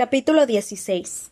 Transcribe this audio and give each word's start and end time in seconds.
Capítulo 0.00 0.46
16 0.46 1.30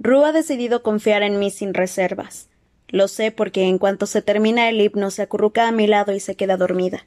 Ru 0.00 0.24
ha 0.24 0.32
decidido 0.32 0.82
confiar 0.82 1.22
en 1.22 1.38
mí 1.38 1.52
sin 1.52 1.72
reservas. 1.72 2.48
Lo 2.88 3.06
sé 3.06 3.30
porque 3.30 3.62
en 3.62 3.78
cuanto 3.78 4.06
se 4.06 4.22
termina 4.22 4.68
el 4.68 4.80
himno 4.80 5.12
se 5.12 5.22
acurruca 5.22 5.68
a 5.68 5.70
mi 5.70 5.86
lado 5.86 6.12
y 6.12 6.18
se 6.18 6.34
queda 6.34 6.56
dormida. 6.56 7.06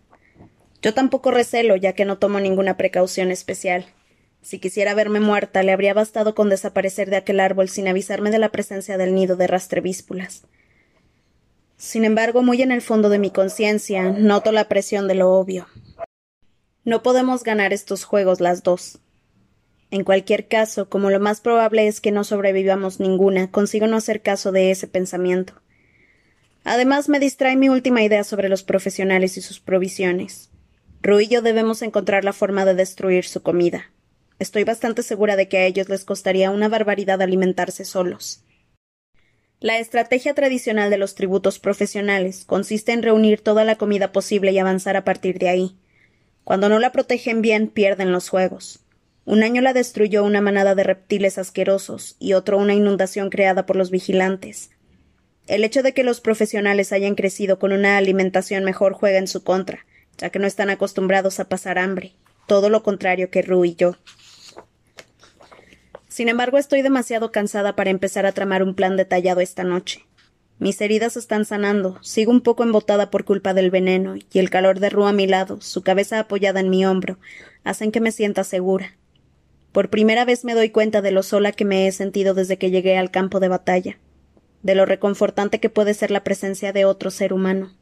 Yo 0.81 0.93
tampoco 0.93 1.31
recelo, 1.31 1.75
ya 1.75 1.91
que 1.91 2.05
no 2.05 2.17
tomo 2.17 2.39
ninguna 2.39 2.77
precaución 2.77 3.29
especial. 3.29 3.87
Si 4.41 4.59
quisiera 4.59 4.93
verme 4.93 5.19
muerta, 5.19 5.63
le 5.63 5.73
habría 5.73 5.93
bastado 5.93 6.33
con 6.33 6.47
desaparecer 6.49 7.09
de 7.09 7.17
aquel 7.17 7.41
árbol 7.41 7.67
sin 7.67 7.89
avisarme 7.89 8.31
de 8.31 8.39
la 8.39 8.53
presencia 8.53 8.97
del 8.97 9.13
nido 9.13 9.35
de 9.35 9.47
rastrevíspulas. 9.47 10.43
Sin 11.75 12.05
embargo, 12.05 12.41
muy 12.41 12.61
en 12.61 12.71
el 12.71 12.81
fondo 12.81 13.09
de 13.09 13.19
mi 13.19 13.31
conciencia, 13.31 14.03
noto 14.11 14.53
la 14.53 14.69
presión 14.69 15.09
de 15.09 15.15
lo 15.15 15.31
obvio. 15.31 15.67
No 16.85 17.03
podemos 17.03 17.43
ganar 17.43 17.73
estos 17.73 18.05
juegos 18.05 18.39
las 18.39 18.63
dos. 18.63 18.99
En 19.91 20.03
cualquier 20.03 20.47
caso, 20.47 20.87
como 20.87 21.09
lo 21.09 21.19
más 21.19 21.41
probable 21.41 21.87
es 21.87 21.99
que 21.99 22.11
no 22.11 22.23
sobrevivamos 22.23 22.99
ninguna, 22.99 23.49
consigo 23.49 23.87
no 23.87 23.97
hacer 23.97 24.21
caso 24.21 24.51
de 24.51 24.69
ese 24.69 24.87
pensamiento. 24.87 25.53
Además, 26.63 27.09
me 27.09 27.19
distrae 27.19 27.55
mi 27.55 27.69
última 27.69 28.03
idea 28.03 28.23
sobre 28.23 28.49
los 28.49 28.63
profesionales 28.63 29.37
y 29.37 29.41
sus 29.41 29.59
provisiones. 29.59 30.51
Ru 31.01 31.19
y 31.21 31.27
yo 31.27 31.41
debemos 31.41 31.81
encontrar 31.81 32.23
la 32.23 32.33
forma 32.33 32.65
de 32.65 32.75
destruir 32.75 33.25
su 33.25 33.41
comida. 33.41 33.91
Estoy 34.37 34.63
bastante 34.63 35.01
segura 35.01 35.35
de 35.35 35.47
que 35.47 35.57
a 35.57 35.65
ellos 35.65 35.89
les 35.89 36.05
costaría 36.05 36.51
una 36.51 36.69
barbaridad 36.69 37.21
alimentarse 37.21 37.83
solos. 37.83 38.43
La 39.59 39.79
estrategia 39.79 40.33
tradicional 40.33 40.89
de 40.89 40.97
los 40.97 41.15
tributos 41.15 41.59
profesionales 41.59 42.45
consiste 42.45 42.93
en 42.93 43.03
reunir 43.03 43.41
toda 43.41 43.65
la 43.65 43.75
comida 43.75 44.11
posible 44.11 44.51
y 44.51 44.59
avanzar 44.59 44.95
a 44.95 45.03
partir 45.03 45.39
de 45.39 45.49
ahí. 45.49 45.77
Cuando 46.45 46.69
no 46.69 46.79
la 46.79 46.91
protegen 46.91 47.41
bien, 47.41 47.67
pierden 47.67 48.11
los 48.11 48.29
juegos. 48.29 48.85
Un 49.29 49.43
año 49.43 49.61
la 49.61 49.73
destruyó 49.73 50.23
una 50.23 50.41
manada 50.41 50.73
de 50.73 50.81
reptiles 50.81 51.37
asquerosos 51.37 52.15
y 52.17 52.33
otro 52.33 52.57
una 52.57 52.73
inundación 52.73 53.29
creada 53.29 53.67
por 53.67 53.75
los 53.75 53.91
vigilantes. 53.91 54.71
El 55.45 55.63
hecho 55.63 55.83
de 55.83 55.93
que 55.93 56.03
los 56.03 56.19
profesionales 56.19 56.91
hayan 56.91 57.13
crecido 57.13 57.59
con 57.59 57.71
una 57.71 57.97
alimentación 57.97 58.63
mejor 58.63 58.93
juega 58.93 59.19
en 59.19 59.27
su 59.27 59.43
contra, 59.43 59.85
ya 60.17 60.31
que 60.31 60.39
no 60.39 60.47
están 60.47 60.71
acostumbrados 60.71 61.39
a 61.39 61.47
pasar 61.47 61.77
hambre, 61.77 62.15
todo 62.47 62.71
lo 62.71 62.81
contrario 62.81 63.29
que 63.29 63.43
Ru 63.43 63.65
y 63.65 63.75
yo. 63.75 63.97
Sin 66.07 66.27
embargo, 66.27 66.57
estoy 66.57 66.81
demasiado 66.81 67.31
cansada 67.31 67.75
para 67.75 67.91
empezar 67.91 68.25
a 68.25 68.31
tramar 68.31 68.63
un 68.63 68.73
plan 68.73 68.97
detallado 68.97 69.41
esta 69.41 69.63
noche. 69.63 70.07
Mis 70.57 70.81
heridas 70.81 71.17
están 71.17 71.45
sanando, 71.45 71.99
sigo 72.01 72.31
un 72.31 72.41
poco 72.41 72.63
embotada 72.63 73.11
por 73.11 73.25
culpa 73.25 73.53
del 73.53 73.69
veneno, 73.69 74.15
y 74.15 74.39
el 74.39 74.49
calor 74.49 74.79
de 74.79 74.89
Ru 74.89 75.05
a 75.05 75.13
mi 75.13 75.27
lado, 75.27 75.61
su 75.61 75.83
cabeza 75.83 76.17
apoyada 76.17 76.61
en 76.61 76.71
mi 76.71 76.83
hombro, 76.83 77.19
hacen 77.63 77.91
que 77.91 78.01
me 78.01 78.11
sienta 78.11 78.43
segura. 78.43 78.95
Por 79.71 79.89
primera 79.89 80.25
vez 80.25 80.45
me 80.45 80.55
doy 80.55 80.69
cuenta 80.69 81.01
de 81.01 81.11
lo 81.11 81.23
sola 81.23 81.51
que 81.51 81.65
me 81.65 81.87
he 81.87 81.91
sentido 81.91 82.33
desde 82.33 82.57
que 82.57 82.71
llegué 82.71 82.97
al 82.97 83.11
campo 83.11 83.39
de 83.39 83.49
batalla, 83.49 83.99
de 84.63 84.75
lo 84.75 84.85
reconfortante 84.85 85.59
que 85.59 85.69
puede 85.69 85.93
ser 85.93 86.11
la 86.11 86.23
presencia 86.23 86.73
de 86.73 86.85
otro 86.85 87.11
ser 87.11 87.33
humano. 87.33 87.75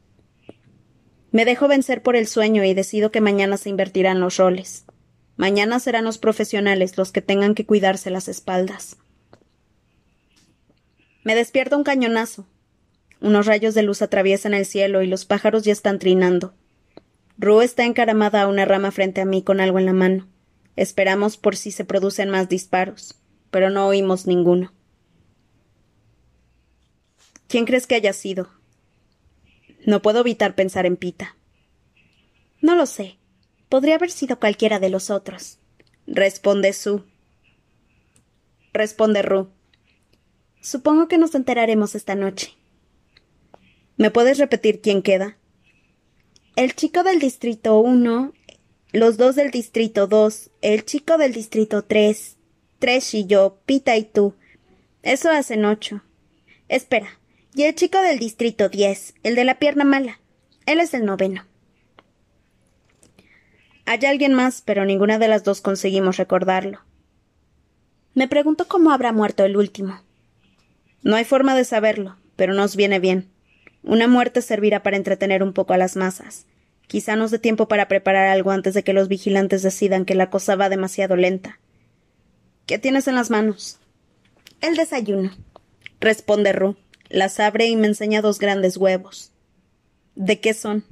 Me 1.30 1.44
dejo 1.44 1.68
vencer 1.68 2.02
por 2.02 2.16
el 2.16 2.26
sueño 2.26 2.64
y 2.64 2.74
decido 2.74 3.10
que 3.10 3.20
mañana 3.20 3.56
se 3.56 3.68
invertirán 3.68 4.20
los 4.20 4.36
roles. 4.36 4.84
Mañana 5.36 5.78
serán 5.78 6.04
los 6.04 6.18
profesionales 6.18 6.96
los 6.96 7.12
que 7.12 7.22
tengan 7.22 7.54
que 7.54 7.64
cuidarse 7.64 8.10
las 8.10 8.28
espaldas. 8.28 8.96
Me 11.22 11.34
despierta 11.34 11.76
un 11.76 11.84
cañonazo. 11.84 12.46
Unos 13.20 13.46
rayos 13.46 13.74
de 13.74 13.82
luz 13.82 14.02
atraviesan 14.02 14.54
el 14.54 14.64
cielo 14.64 15.02
y 15.02 15.06
los 15.06 15.24
pájaros 15.26 15.64
ya 15.64 15.72
están 15.72 15.98
trinando. 15.98 16.54
Ru 17.36 17.60
está 17.60 17.84
encaramada 17.84 18.42
a 18.42 18.48
una 18.48 18.64
rama 18.64 18.90
frente 18.90 19.20
a 19.20 19.24
mí 19.24 19.42
con 19.42 19.60
algo 19.60 19.78
en 19.78 19.86
la 19.86 19.92
mano. 19.92 20.26
Esperamos 20.78 21.36
por 21.36 21.56
si 21.56 21.72
se 21.72 21.84
producen 21.84 22.30
más 22.30 22.48
disparos, 22.48 23.16
pero 23.50 23.68
no 23.68 23.88
oímos 23.88 24.28
ninguno. 24.28 24.72
¿Quién 27.48 27.64
crees 27.64 27.88
que 27.88 27.96
haya 27.96 28.12
sido? 28.12 28.48
No 29.84 30.02
puedo 30.02 30.20
evitar 30.20 30.54
pensar 30.54 30.86
en 30.86 30.96
Pita. 30.96 31.36
No 32.60 32.76
lo 32.76 32.86
sé. 32.86 33.18
Podría 33.68 33.96
haber 33.96 34.12
sido 34.12 34.38
cualquiera 34.38 34.78
de 34.78 34.88
los 34.88 35.10
otros. 35.10 35.58
Responde 36.06 36.72
Su. 36.72 37.02
Responde 38.72 39.22
Ru. 39.22 39.50
Supongo 40.60 41.08
que 41.08 41.18
nos 41.18 41.34
enteraremos 41.34 41.96
esta 41.96 42.14
noche. 42.14 42.54
¿Me 43.96 44.12
puedes 44.12 44.38
repetir 44.38 44.80
quién 44.80 45.02
queda? 45.02 45.38
El 46.54 46.76
chico 46.76 47.02
del 47.02 47.18
distrito 47.18 47.80
1, 47.80 48.32
los 48.92 49.16
dos 49.16 49.36
del 49.36 49.50
distrito 49.50 50.06
dos, 50.06 50.50
el 50.62 50.84
chico 50.84 51.18
del 51.18 51.32
distrito 51.32 51.82
tres, 51.82 52.36
tres 52.78 53.12
y 53.14 53.26
yo, 53.26 53.58
Pita 53.66 53.96
y 53.96 54.04
tú. 54.04 54.34
Eso 55.02 55.30
hacen 55.30 55.64
ocho. 55.64 56.02
Espera, 56.68 57.18
y 57.54 57.64
el 57.64 57.74
chico 57.74 58.00
del 58.00 58.18
distrito 58.18 58.68
diez, 58.68 59.14
el 59.22 59.34
de 59.34 59.44
la 59.44 59.58
pierna 59.58 59.84
mala. 59.84 60.20
Él 60.66 60.80
es 60.80 60.94
el 60.94 61.04
noveno. 61.04 61.46
Hay 63.86 64.04
alguien 64.04 64.34
más, 64.34 64.62
pero 64.62 64.84
ninguna 64.84 65.18
de 65.18 65.28
las 65.28 65.44
dos 65.44 65.62
conseguimos 65.62 66.18
recordarlo. 66.18 66.80
Me 68.14 68.28
pregunto 68.28 68.68
cómo 68.68 68.90
habrá 68.90 69.12
muerto 69.12 69.44
el 69.44 69.56
último. 69.56 70.02
No 71.02 71.16
hay 71.16 71.24
forma 71.24 71.54
de 71.54 71.64
saberlo, 71.64 72.16
pero 72.36 72.52
nos 72.52 72.76
viene 72.76 72.98
bien. 72.98 73.30
Una 73.82 74.08
muerte 74.08 74.42
servirá 74.42 74.82
para 74.82 74.96
entretener 74.96 75.42
un 75.42 75.52
poco 75.52 75.72
a 75.72 75.78
las 75.78 75.96
masas. 75.96 76.46
Quizá 76.88 77.16
nos 77.16 77.30
dé 77.30 77.38
tiempo 77.38 77.68
para 77.68 77.86
preparar 77.86 78.26
algo 78.28 78.50
antes 78.50 78.74
de 78.74 78.82
que 78.82 78.94
los 78.94 79.08
vigilantes 79.08 79.62
decidan 79.62 80.04
que 80.04 80.14
la 80.14 80.30
cosa 80.30 80.56
va 80.56 80.68
demasiado 80.68 81.16
lenta. 81.16 81.60
¿Qué 82.66 82.78
tienes 82.78 83.06
en 83.08 83.14
las 83.14 83.30
manos? 83.30 83.78
El 84.60 84.74
desayuno. 84.74 85.30
Responde 86.00 86.52
Ru. 86.52 86.76
Las 87.08 87.40
abre 87.40 87.66
y 87.66 87.76
me 87.76 87.86
enseña 87.86 88.22
dos 88.22 88.38
grandes 88.38 88.76
huevos. 88.76 89.32
¿De 90.14 90.40
qué 90.40 90.54
son? 90.54 90.84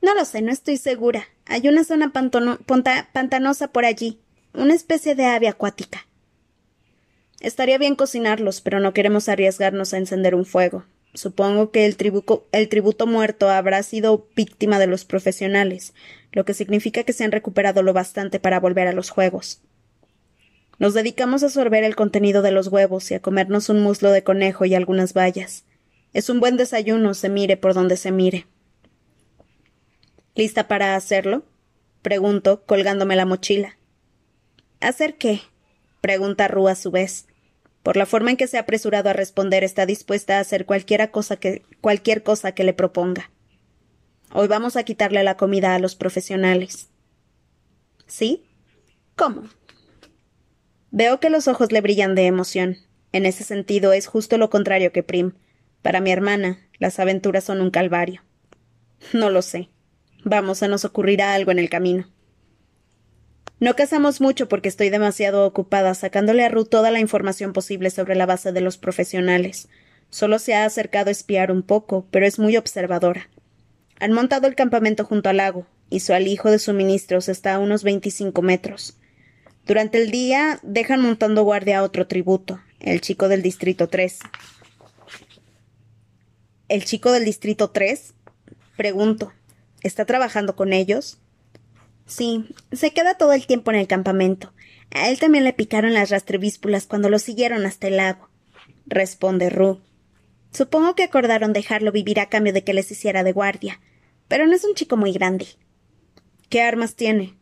No 0.00 0.14
lo 0.14 0.24
sé, 0.24 0.42
no 0.42 0.52
estoy 0.52 0.76
segura. 0.76 1.24
Hay 1.46 1.66
una 1.66 1.84
zona 1.84 2.12
pantanosa 2.12 3.68
por 3.68 3.84
allí. 3.84 4.20
Una 4.54 4.74
especie 4.74 5.14
de 5.14 5.24
ave 5.24 5.48
acuática. 5.48 6.06
Estaría 7.40 7.78
bien 7.78 7.96
cocinarlos, 7.96 8.60
pero 8.60 8.80
no 8.80 8.92
queremos 8.92 9.28
arriesgarnos 9.28 9.94
a 9.94 9.98
encender 9.98 10.34
un 10.34 10.44
fuego. 10.44 10.84
Supongo 11.14 11.70
que 11.70 11.84
el, 11.84 11.96
tributo 11.96 13.06
muerto 13.06 13.50
habrá 13.50 13.82
sido 13.82 14.28
víctima 14.34 14.78
de 14.78 14.86
los 14.86 15.04
profesionales, 15.04 15.92
lo 16.32 16.46
que 16.46 16.54
significa 16.54 17.04
que 17.04 17.12
se 17.12 17.24
han 17.24 17.32
recuperado 17.32 17.82
lo 17.82 17.92
bastante 17.92 18.40
para 18.40 18.60
volver 18.60 18.88
a 18.88 18.92
los 18.92 19.10
juegos. 19.10 19.60
Nos 20.78 20.94
dedicamos 20.94 21.42
a 21.42 21.50
sorber 21.50 21.84
el 21.84 21.96
contenido 21.96 22.40
de 22.40 22.50
los 22.50 22.68
huevos 22.68 23.10
y 23.10 23.14
a 23.14 23.20
comernos 23.20 23.68
un 23.68 23.82
muslo 23.82 24.10
de 24.10 24.24
conejo 24.24 24.64
y 24.64 24.74
algunas 24.74 25.12
bayas. 25.12 25.64
Es 26.14 26.30
un 26.30 26.40
buen 26.40 26.56
desayuno, 26.56 27.12
se 27.12 27.28
mire 27.28 27.58
por 27.58 27.74
donde 27.74 27.98
se 27.98 28.10
mire. 28.10 28.46
¿Lista 30.34 30.66
para 30.66 30.96
hacerlo? 30.96 31.44
pregunto, 32.00 32.64
colgándome 32.64 33.16
la 33.16 33.26
mochila. 33.26 33.76
¿Hacer 34.80 35.16
qué? 35.16 35.42
pregunta 36.00 36.48
Rú 36.48 36.68
a 36.68 36.74
su 36.74 36.90
vez. 36.90 37.26
Por 37.82 37.96
la 37.96 38.06
forma 38.06 38.30
en 38.30 38.36
que 38.36 38.46
se 38.46 38.58
ha 38.58 38.60
apresurado 38.60 39.10
a 39.10 39.12
responder, 39.12 39.64
está 39.64 39.86
dispuesta 39.86 40.38
a 40.38 40.40
hacer 40.40 40.66
cosa 41.10 41.36
que, 41.36 41.62
cualquier 41.80 42.22
cosa 42.22 42.52
que 42.52 42.64
le 42.64 42.72
proponga. 42.72 43.30
Hoy 44.32 44.48
vamos 44.48 44.76
a 44.76 44.84
quitarle 44.84 45.22
la 45.24 45.36
comida 45.36 45.74
a 45.74 45.78
los 45.78 45.94
profesionales. 45.96 46.88
¿Sí? 48.06 48.44
¿Cómo? 49.16 49.44
Veo 50.90 51.20
que 51.20 51.30
los 51.30 51.48
ojos 51.48 51.72
le 51.72 51.80
brillan 51.80 52.14
de 52.14 52.26
emoción. 52.26 52.76
En 53.12 53.26
ese 53.26 53.44
sentido 53.44 53.92
es 53.92 54.06
justo 54.06 54.38
lo 54.38 54.48
contrario 54.48 54.92
que 54.92 55.02
Prim. 55.02 55.32
Para 55.82 56.00
mi 56.00 56.12
hermana, 56.12 56.58
las 56.78 56.98
aventuras 56.98 57.44
son 57.44 57.60
un 57.60 57.70
calvario. 57.70 58.22
No 59.12 59.30
lo 59.30 59.42
sé. 59.42 59.68
Vamos, 60.24 60.58
se 60.58 60.68
nos 60.68 60.84
ocurrirá 60.84 61.34
algo 61.34 61.50
en 61.50 61.58
el 61.58 61.68
camino. 61.68 62.06
No 63.62 63.76
cazamos 63.76 64.20
mucho 64.20 64.48
porque 64.48 64.68
estoy 64.68 64.90
demasiado 64.90 65.46
ocupada 65.46 65.94
sacándole 65.94 66.44
a 66.44 66.48
Ruth 66.48 66.66
toda 66.68 66.90
la 66.90 66.98
información 66.98 67.52
posible 67.52 67.90
sobre 67.90 68.16
la 68.16 68.26
base 68.26 68.50
de 68.50 68.60
los 68.60 68.76
profesionales. 68.76 69.68
Solo 70.10 70.40
se 70.40 70.54
ha 70.54 70.64
acercado 70.64 71.10
a 71.10 71.12
espiar 71.12 71.52
un 71.52 71.62
poco, 71.62 72.04
pero 72.10 72.26
es 72.26 72.40
muy 72.40 72.56
observadora. 72.56 73.30
Han 74.00 74.14
montado 74.14 74.48
el 74.48 74.56
campamento 74.56 75.04
junto 75.04 75.28
al 75.28 75.36
lago, 75.36 75.64
y 75.90 76.00
su 76.00 76.12
alijo 76.12 76.50
de 76.50 76.58
suministros 76.58 77.28
está 77.28 77.54
a 77.54 77.58
unos 77.60 77.84
veinticinco 77.84 78.42
metros. 78.42 78.98
Durante 79.64 80.02
el 80.02 80.10
día 80.10 80.58
dejan 80.64 81.00
montando 81.00 81.44
guardia 81.44 81.78
a 81.78 81.82
otro 81.84 82.08
tributo, 82.08 82.60
el 82.80 83.00
chico 83.00 83.28
del 83.28 83.42
distrito 83.42 83.88
tres. 83.88 84.18
¿El 86.66 86.84
chico 86.84 87.12
del 87.12 87.24
distrito 87.24 87.70
tres? 87.70 88.14
Pregunto. 88.76 89.32
¿Está 89.84 90.04
trabajando 90.04 90.56
con 90.56 90.72
ellos? 90.72 91.20
Sí, 92.06 92.46
se 92.72 92.92
queda 92.92 93.16
todo 93.16 93.32
el 93.32 93.46
tiempo 93.46 93.70
en 93.70 93.78
el 93.78 93.86
campamento. 93.86 94.52
A 94.90 95.08
él 95.08 95.18
también 95.18 95.44
le 95.44 95.52
picaron 95.52 95.94
las 95.94 96.10
rastrevíspulas 96.10 96.86
cuando 96.86 97.08
lo 97.08 97.18
siguieron 97.18 97.64
hasta 97.64 97.88
el 97.88 97.96
lago. 97.96 98.28
Responde 98.86 99.48
Ru. 99.48 99.80
Supongo 100.52 100.94
que 100.94 101.04
acordaron 101.04 101.52
dejarlo 101.52 101.92
vivir 101.92 102.20
a 102.20 102.28
cambio 102.28 102.52
de 102.52 102.62
que 102.62 102.74
les 102.74 102.90
hiciera 102.90 103.24
de 103.24 103.32
guardia. 103.32 103.80
Pero 104.28 104.46
no 104.46 104.54
es 104.54 104.64
un 104.64 104.74
chico 104.74 104.96
muy 104.96 105.12
grande. 105.12 105.46
¿Qué 106.50 106.60
armas 106.60 106.94
tiene? 106.94 107.38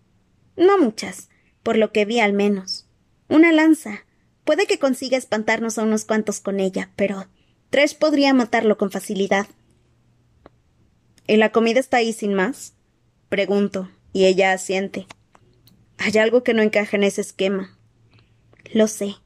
No 0.56 0.78
muchas, 0.78 1.28
por 1.62 1.76
lo 1.76 1.90
que 1.90 2.04
vi 2.04 2.20
al 2.20 2.32
menos. 2.32 2.88
Una 3.28 3.52
lanza. 3.52 4.04
Puede 4.44 4.66
que 4.66 4.78
consiga 4.78 5.18
espantarnos 5.18 5.78
a 5.78 5.82
unos 5.82 6.04
cuantos 6.04 6.40
con 6.40 6.60
ella, 6.60 6.90
pero 6.96 7.26
Tresh 7.70 7.96
podría 7.96 8.34
matarlo 8.34 8.76
con 8.76 8.90
facilidad. 8.90 9.46
¿Y 11.26 11.36
la 11.36 11.52
comida 11.52 11.80
está 11.80 11.98
ahí 11.98 12.12
sin 12.12 12.34
más? 12.34 12.74
Pregunto, 13.28 13.88
y 14.12 14.26
ella 14.26 14.52
asiente. 14.52 15.06
Hay 15.98 16.16
algo 16.18 16.42
que 16.42 16.54
no 16.54 16.62
encaja 16.62 16.96
en 16.96 17.04
ese 17.04 17.20
esquema. 17.20 17.76
Lo 18.72 18.88
sé, 18.88 19.16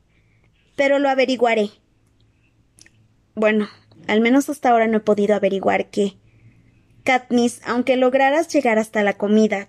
pero 0.77 0.99
lo 0.99 1.09
averiguaré. 1.09 1.71
Bueno, 3.35 3.69
al 4.07 4.21
menos 4.21 4.49
hasta 4.49 4.71
ahora 4.71 4.87
no 4.87 4.99
he 4.99 5.01
podido 5.01 5.35
averiguar 5.35 5.91
qué. 5.91 6.17
Katniss, 7.05 7.61
aunque 7.65 7.97
lograras 7.97 8.49
llegar 8.49 8.79
hasta 8.79 9.03
la 9.03 9.15
comida, 9.15 9.69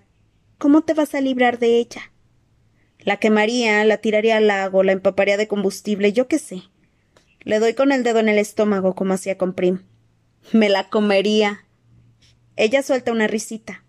¿cómo 0.58 0.82
te 0.82 0.94
vas 0.94 1.14
a 1.14 1.20
librar 1.20 1.58
de 1.58 1.78
ella? 1.78 2.12
La 2.98 3.18
quemaría, 3.18 3.84
la 3.84 3.98
tiraría 3.98 4.38
al 4.38 4.48
lago, 4.48 4.82
la 4.82 4.92
empaparía 4.92 5.36
de 5.36 5.46
combustible, 5.46 6.12
yo 6.12 6.26
qué 6.26 6.38
sé. 6.38 6.62
Le 7.40 7.60
doy 7.60 7.74
con 7.74 7.92
el 7.92 8.02
dedo 8.02 8.18
en 8.18 8.28
el 8.28 8.38
estómago, 8.38 8.94
como 8.96 9.14
hacía 9.14 9.38
con 9.38 9.52
Prim. 9.52 9.82
Me 10.52 10.68
la 10.68 10.88
comería. 10.88 11.64
Ella 12.56 12.82
suelta 12.82 13.12
una 13.12 13.28
risita. 13.28 13.84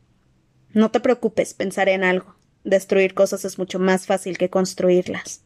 No 0.78 0.92
te 0.92 1.00
preocupes, 1.00 1.56
pensaré 1.56 1.94
en 1.94 2.04
algo. 2.04 2.36
Destruir 2.64 3.16
cosas 3.16 3.44
es 3.46 3.58
mucho 3.58 3.80
más 3.80 4.06
fácil 4.06 4.38
que 4.38 4.52
construirlas. 4.52 5.42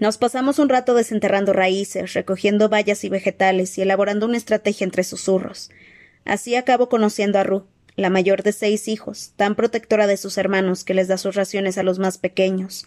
Nos 0.00 0.16
pasamos 0.16 0.58
un 0.58 0.70
rato 0.70 0.94
desenterrando 0.94 1.52
raíces, 1.52 2.14
recogiendo 2.14 2.70
bayas 2.70 3.04
y 3.04 3.10
vegetales 3.10 3.76
y 3.76 3.82
elaborando 3.82 4.24
una 4.24 4.38
estrategia 4.38 4.86
entre 4.86 5.04
susurros. 5.04 5.68
Así 6.24 6.54
acabo 6.56 6.88
conociendo 6.88 7.38
a 7.38 7.42
Ru, 7.42 7.66
la 7.96 8.08
mayor 8.08 8.42
de 8.42 8.52
seis 8.52 8.88
hijos, 8.88 9.34
tan 9.36 9.56
protectora 9.56 10.06
de 10.06 10.16
sus 10.16 10.38
hermanos 10.38 10.82
que 10.82 10.94
les 10.94 11.08
da 11.08 11.18
sus 11.18 11.34
raciones 11.34 11.76
a 11.76 11.82
los 11.82 11.98
más 11.98 12.16
pequeños, 12.16 12.86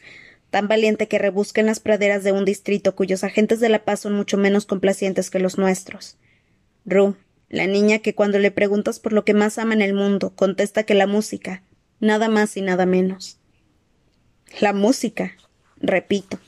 tan 0.49 0.67
valiente 0.67 1.07
que 1.07 1.19
rebusca 1.19 1.61
en 1.61 1.67
las 1.67 1.79
praderas 1.79 2.23
de 2.23 2.31
un 2.31 2.45
distrito 2.45 2.95
cuyos 2.95 3.23
agentes 3.23 3.59
de 3.59 3.69
la 3.69 3.85
paz 3.85 3.99
son 3.99 4.13
mucho 4.13 4.38
menos 4.38 4.65
complacientes 4.65 5.29
que 5.29 5.38
los 5.38 5.59
nuestros. 5.59 6.17
Ru, 6.83 7.15
la 7.51 7.68
niña 7.68 8.00
que 8.00 8.15
cuando 8.15 8.39
le 8.39 8.50
preguntas 8.50 9.01
por 9.01 9.12
lo 9.12 9.25
que 9.25 9.33
más 9.33 9.57
ama 9.57 9.74
en 9.74 9.81
el 9.81 9.94
mundo, 9.94 10.33
contesta 10.33 10.83
que 10.83 10.94
la 10.94 11.06
música, 11.06 11.63
nada 12.00 12.30
más 12.30 12.56
y 12.56 12.62
nada 12.62 12.86
menos. 12.86 13.39
La 14.62 14.71
música, 14.71 15.33
repito. 15.75 16.39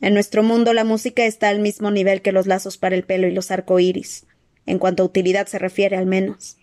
En 0.00 0.14
nuestro 0.14 0.44
mundo 0.44 0.72
la 0.72 0.84
música 0.84 1.24
está 1.24 1.48
al 1.48 1.58
mismo 1.58 1.90
nivel 1.90 2.22
que 2.22 2.30
los 2.30 2.46
lazos 2.46 2.78
para 2.78 2.94
el 2.94 3.02
pelo 3.02 3.26
y 3.26 3.32
los 3.32 3.50
arcoíris, 3.50 4.26
en 4.66 4.78
cuanto 4.78 5.02
a 5.02 5.06
utilidad 5.06 5.48
se 5.48 5.58
refiere 5.58 5.96
al 5.96 6.06
menos. 6.06 6.58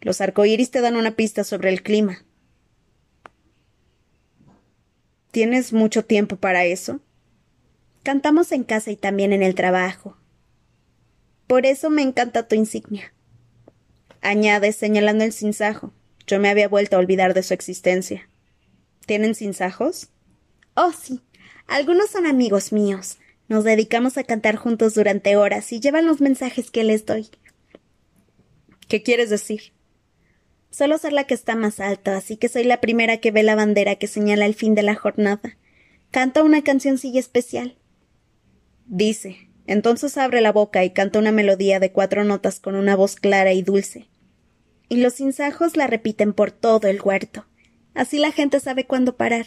Los 0.00 0.22
arcoíris 0.22 0.70
te 0.70 0.80
dan 0.80 0.96
una 0.96 1.14
pista 1.14 1.44
sobre 1.44 1.68
el 1.68 1.82
clima. 1.82 2.24
¿Tienes 5.30 5.74
mucho 5.74 6.06
tiempo 6.06 6.36
para 6.36 6.64
eso? 6.64 7.00
Cantamos 8.02 8.50
en 8.50 8.64
casa 8.64 8.90
y 8.90 8.96
también 8.96 9.34
en 9.34 9.42
el 9.42 9.54
trabajo. 9.54 10.16
Por 11.46 11.66
eso 11.66 11.90
me 11.90 12.02
encanta 12.02 12.48
tu 12.48 12.54
insignia. 12.54 13.12
Añade 14.20 14.72
señalando 14.72 15.24
el 15.24 15.32
sinsajo. 15.32 15.92
Yo 16.26 16.40
me 16.40 16.48
había 16.48 16.68
vuelto 16.68 16.96
a 16.96 16.98
olvidar 16.98 17.34
de 17.34 17.42
su 17.42 17.52
existencia. 17.52 18.28
¿Tienen 19.06 19.34
sinsajos? 19.34 20.08
Oh, 20.74 20.92
sí. 20.92 21.20
Algunos 21.66 22.10
son 22.10 22.26
amigos 22.26 22.72
míos. 22.72 23.18
Nos 23.48 23.64
dedicamos 23.64 24.16
a 24.16 24.24
cantar 24.24 24.56
juntos 24.56 24.94
durante 24.94 25.36
horas 25.36 25.70
y 25.72 25.80
llevan 25.80 26.06
los 26.06 26.20
mensajes 26.20 26.70
que 26.70 26.84
les 26.84 27.04
doy. 27.04 27.28
¿Qué 28.88 29.02
quieres 29.02 29.28
decir? 29.28 29.72
Solo 30.70 30.98
ser 30.98 31.12
la 31.12 31.24
que 31.24 31.34
está 31.34 31.54
más 31.54 31.78
alto, 31.78 32.10
así 32.10 32.36
que 32.36 32.48
soy 32.48 32.64
la 32.64 32.80
primera 32.80 33.18
que 33.18 33.30
ve 33.30 33.42
la 33.42 33.54
bandera 33.54 33.96
que 33.96 34.06
señala 34.06 34.46
el 34.46 34.54
fin 34.54 34.74
de 34.74 34.82
la 34.82 34.94
jornada. 34.94 35.56
Canta 36.10 36.42
una 36.42 36.62
cancioncilla 36.62 37.20
especial. 37.20 37.76
Dice. 38.86 39.48
Entonces 39.66 40.16
abre 40.18 40.40
la 40.40 40.52
boca 40.52 40.84
y 40.84 40.90
canta 40.90 41.18
una 41.18 41.32
melodía 41.32 41.80
de 41.80 41.92
cuatro 41.92 42.24
notas 42.24 42.60
con 42.60 42.74
una 42.74 42.96
voz 42.96 43.16
clara 43.16 43.52
y 43.52 43.62
dulce. 43.62 44.08
Y 44.88 44.98
los 44.98 45.14
sinsajos 45.14 45.76
la 45.76 45.86
repiten 45.86 46.32
por 46.32 46.50
todo 46.50 46.88
el 46.88 47.00
huerto. 47.00 47.46
Así 47.94 48.18
la 48.18 48.32
gente 48.32 48.60
sabe 48.60 48.86
cuándo 48.86 49.16
parar. 49.16 49.46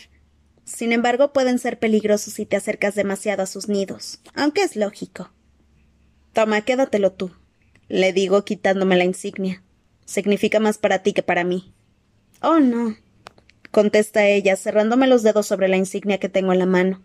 Sin 0.64 0.92
embargo, 0.92 1.31
pueden 1.31 1.60
ser 1.60 1.80
peligrosos 1.80 2.34
si 2.34 2.46
te 2.46 2.58
acercas 2.58 2.96
demasiado 2.96 3.44
a 3.44 3.48
sus 3.48 3.69
nidos, 3.69 4.19
aunque 4.34 4.64
es 4.64 4.75
lógico. 4.75 5.31
Toma, 6.34 6.62
quédatelo 6.62 7.14
tú, 7.14 7.31
le 7.88 8.12
digo 8.12 8.44
quitándome 8.44 8.98
la 8.98 9.06
insignia. 9.06 9.64
Significa 10.06 10.60
más 10.60 10.78
para 10.78 11.04
ti 11.04 11.14
que 11.14 11.24
para 11.24 11.44
mí. 11.44 11.74
Oh, 12.42 12.60
no, 12.60 12.96
contesta 13.72 14.28
ella, 14.28 14.56
cerrándome 14.56 15.08
los 15.08 15.24
dedos 15.24 15.48
sobre 15.48 15.68
la 15.68 15.78
insignia 15.78 16.19
que 16.19 16.30
tengo 16.30 16.52
en 16.52 16.60
la 16.60 16.66
mano. 16.66 17.02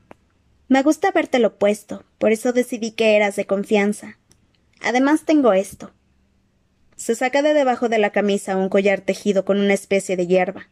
Me 0.73 0.83
gusta 0.83 1.09
habértelo 1.09 1.59
puesto, 1.59 2.03
por 2.17 2.33
eso 2.33 2.55
decidí 2.55 2.93
que 2.93 3.15
eras 3.15 3.37
de 3.37 3.45
confianza. 3.45 4.17
Además 4.81 5.27
tengo 5.27 5.53
esto. 5.53 5.93
Se 6.97 7.15
saca 7.15 7.43
de 7.43 7.53
debajo 7.53 7.91
de 7.91 7.99
la 7.99 8.09
camisa 8.09 8.57
un 8.57 8.71
collar 8.71 9.03
tejido 9.03 9.45
con 9.45 9.61
una 9.61 9.75
especie 9.75 10.17
de 10.17 10.27
hierba. 10.27 10.71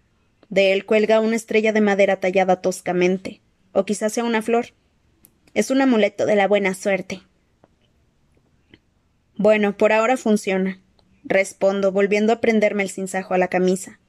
De 0.49 0.73
él 0.73 0.87
cuelga 0.87 1.21
una 1.21 1.37
estrella 1.37 1.75
de 1.75 1.83
madera 1.83 2.17
tallada 2.17 2.63
toscamente, 2.63 3.43
o 3.73 3.85
quizás 3.85 4.15
sea 4.15 4.25
una 4.25 4.41
flor. 4.41 4.69
Es 5.53 5.71
un 5.71 5.83
amuleto 5.83 6.25
de 6.25 6.37
la 6.37 6.49
buena 6.49 6.73
suerte. 6.73 7.21
Bueno, 9.37 9.77
por 9.77 9.93
ahora 9.93 10.17
funciona. 10.17 10.81
Respondo, 11.25 11.93
volviendo 11.93 12.33
a 12.33 12.41
prenderme 12.41 12.85
el 12.85 12.91
cinzajo 12.91 13.35
a 13.35 13.39
la 13.39 13.49
camisa. 13.49 14.01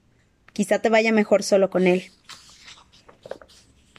Quizá 0.54 0.80
te 0.80 0.88
vaya 0.88 1.12
mejor 1.12 1.44
solo 1.44 1.70
con 1.70 1.86
él. 1.86 2.12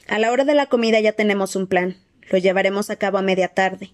A 0.07 0.19
la 0.19 0.31
hora 0.31 0.43
de 0.43 0.53
la 0.53 0.65
comida 0.65 0.99
ya 0.99 1.13
tenemos 1.13 1.55
un 1.55 1.67
plan. 1.67 1.97
Lo 2.29 2.37
llevaremos 2.37 2.89
a 2.89 2.97
cabo 2.97 3.17
a 3.17 3.21
media 3.21 3.47
tarde. 3.47 3.93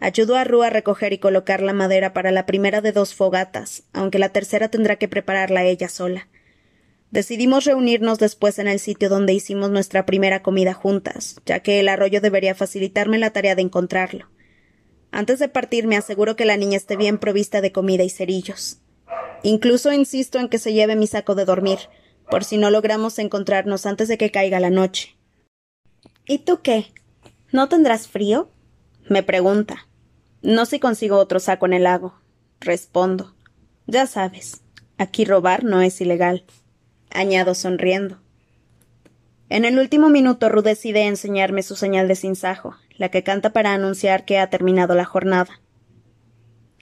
Ayudo 0.00 0.36
a 0.36 0.44
Rú 0.44 0.62
a 0.62 0.70
recoger 0.70 1.12
y 1.12 1.18
colocar 1.18 1.62
la 1.62 1.72
madera 1.72 2.12
para 2.12 2.30
la 2.30 2.46
primera 2.46 2.80
de 2.80 2.92
dos 2.92 3.14
fogatas, 3.14 3.82
aunque 3.92 4.18
la 4.18 4.28
tercera 4.28 4.68
tendrá 4.68 4.96
que 4.96 5.08
prepararla 5.08 5.64
ella 5.64 5.88
sola. 5.88 6.28
Decidimos 7.10 7.64
reunirnos 7.64 8.18
después 8.18 8.58
en 8.58 8.68
el 8.68 8.78
sitio 8.78 9.08
donde 9.08 9.32
hicimos 9.32 9.70
nuestra 9.70 10.04
primera 10.04 10.42
comida 10.42 10.74
juntas, 10.74 11.40
ya 11.46 11.60
que 11.60 11.80
el 11.80 11.88
arroyo 11.88 12.20
debería 12.20 12.54
facilitarme 12.54 13.18
la 13.18 13.30
tarea 13.30 13.54
de 13.54 13.62
encontrarlo. 13.62 14.28
Antes 15.10 15.38
de 15.38 15.48
partir 15.48 15.86
me 15.86 15.96
aseguro 15.96 16.36
que 16.36 16.44
la 16.44 16.58
niña 16.58 16.76
esté 16.76 16.96
bien 16.96 17.18
provista 17.18 17.62
de 17.62 17.72
comida 17.72 18.04
y 18.04 18.10
cerillos. 18.10 18.78
Incluso 19.42 19.92
insisto 19.92 20.38
en 20.38 20.48
que 20.48 20.58
se 20.58 20.74
lleve 20.74 20.96
mi 20.96 21.06
saco 21.06 21.34
de 21.34 21.46
dormir, 21.46 21.78
por 22.30 22.44
si 22.44 22.58
no 22.58 22.70
logramos 22.70 23.18
encontrarnos 23.18 23.86
antes 23.86 24.08
de 24.08 24.18
que 24.18 24.30
caiga 24.30 24.60
la 24.60 24.70
noche. 24.70 25.17
¿Y 26.28 26.40
tú 26.40 26.60
qué? 26.62 26.92
¿No 27.52 27.70
tendrás 27.70 28.06
frío? 28.06 28.50
me 29.08 29.22
pregunta. 29.22 29.88
No 30.42 30.66
si 30.66 30.78
consigo 30.78 31.16
otro 31.16 31.40
saco 31.40 31.64
en 31.64 31.72
el 31.72 31.84
lago. 31.84 32.20
Respondo. 32.60 33.34
Ya 33.86 34.06
sabes, 34.06 34.62
aquí 34.98 35.24
robar 35.24 35.64
no 35.64 35.80
es 35.80 35.98
ilegal. 36.02 36.44
Añado 37.10 37.54
sonriendo. 37.54 38.20
En 39.48 39.64
el 39.64 39.78
último 39.78 40.10
minuto 40.10 40.50
Ru 40.50 40.60
decide 40.60 41.06
enseñarme 41.06 41.62
su 41.62 41.74
señal 41.76 42.06
de 42.08 42.14
sinsajo, 42.14 42.76
la 42.98 43.08
que 43.08 43.22
canta 43.22 43.54
para 43.54 43.72
anunciar 43.72 44.26
que 44.26 44.38
ha 44.38 44.50
terminado 44.50 44.94
la 44.94 45.06
jornada. 45.06 45.62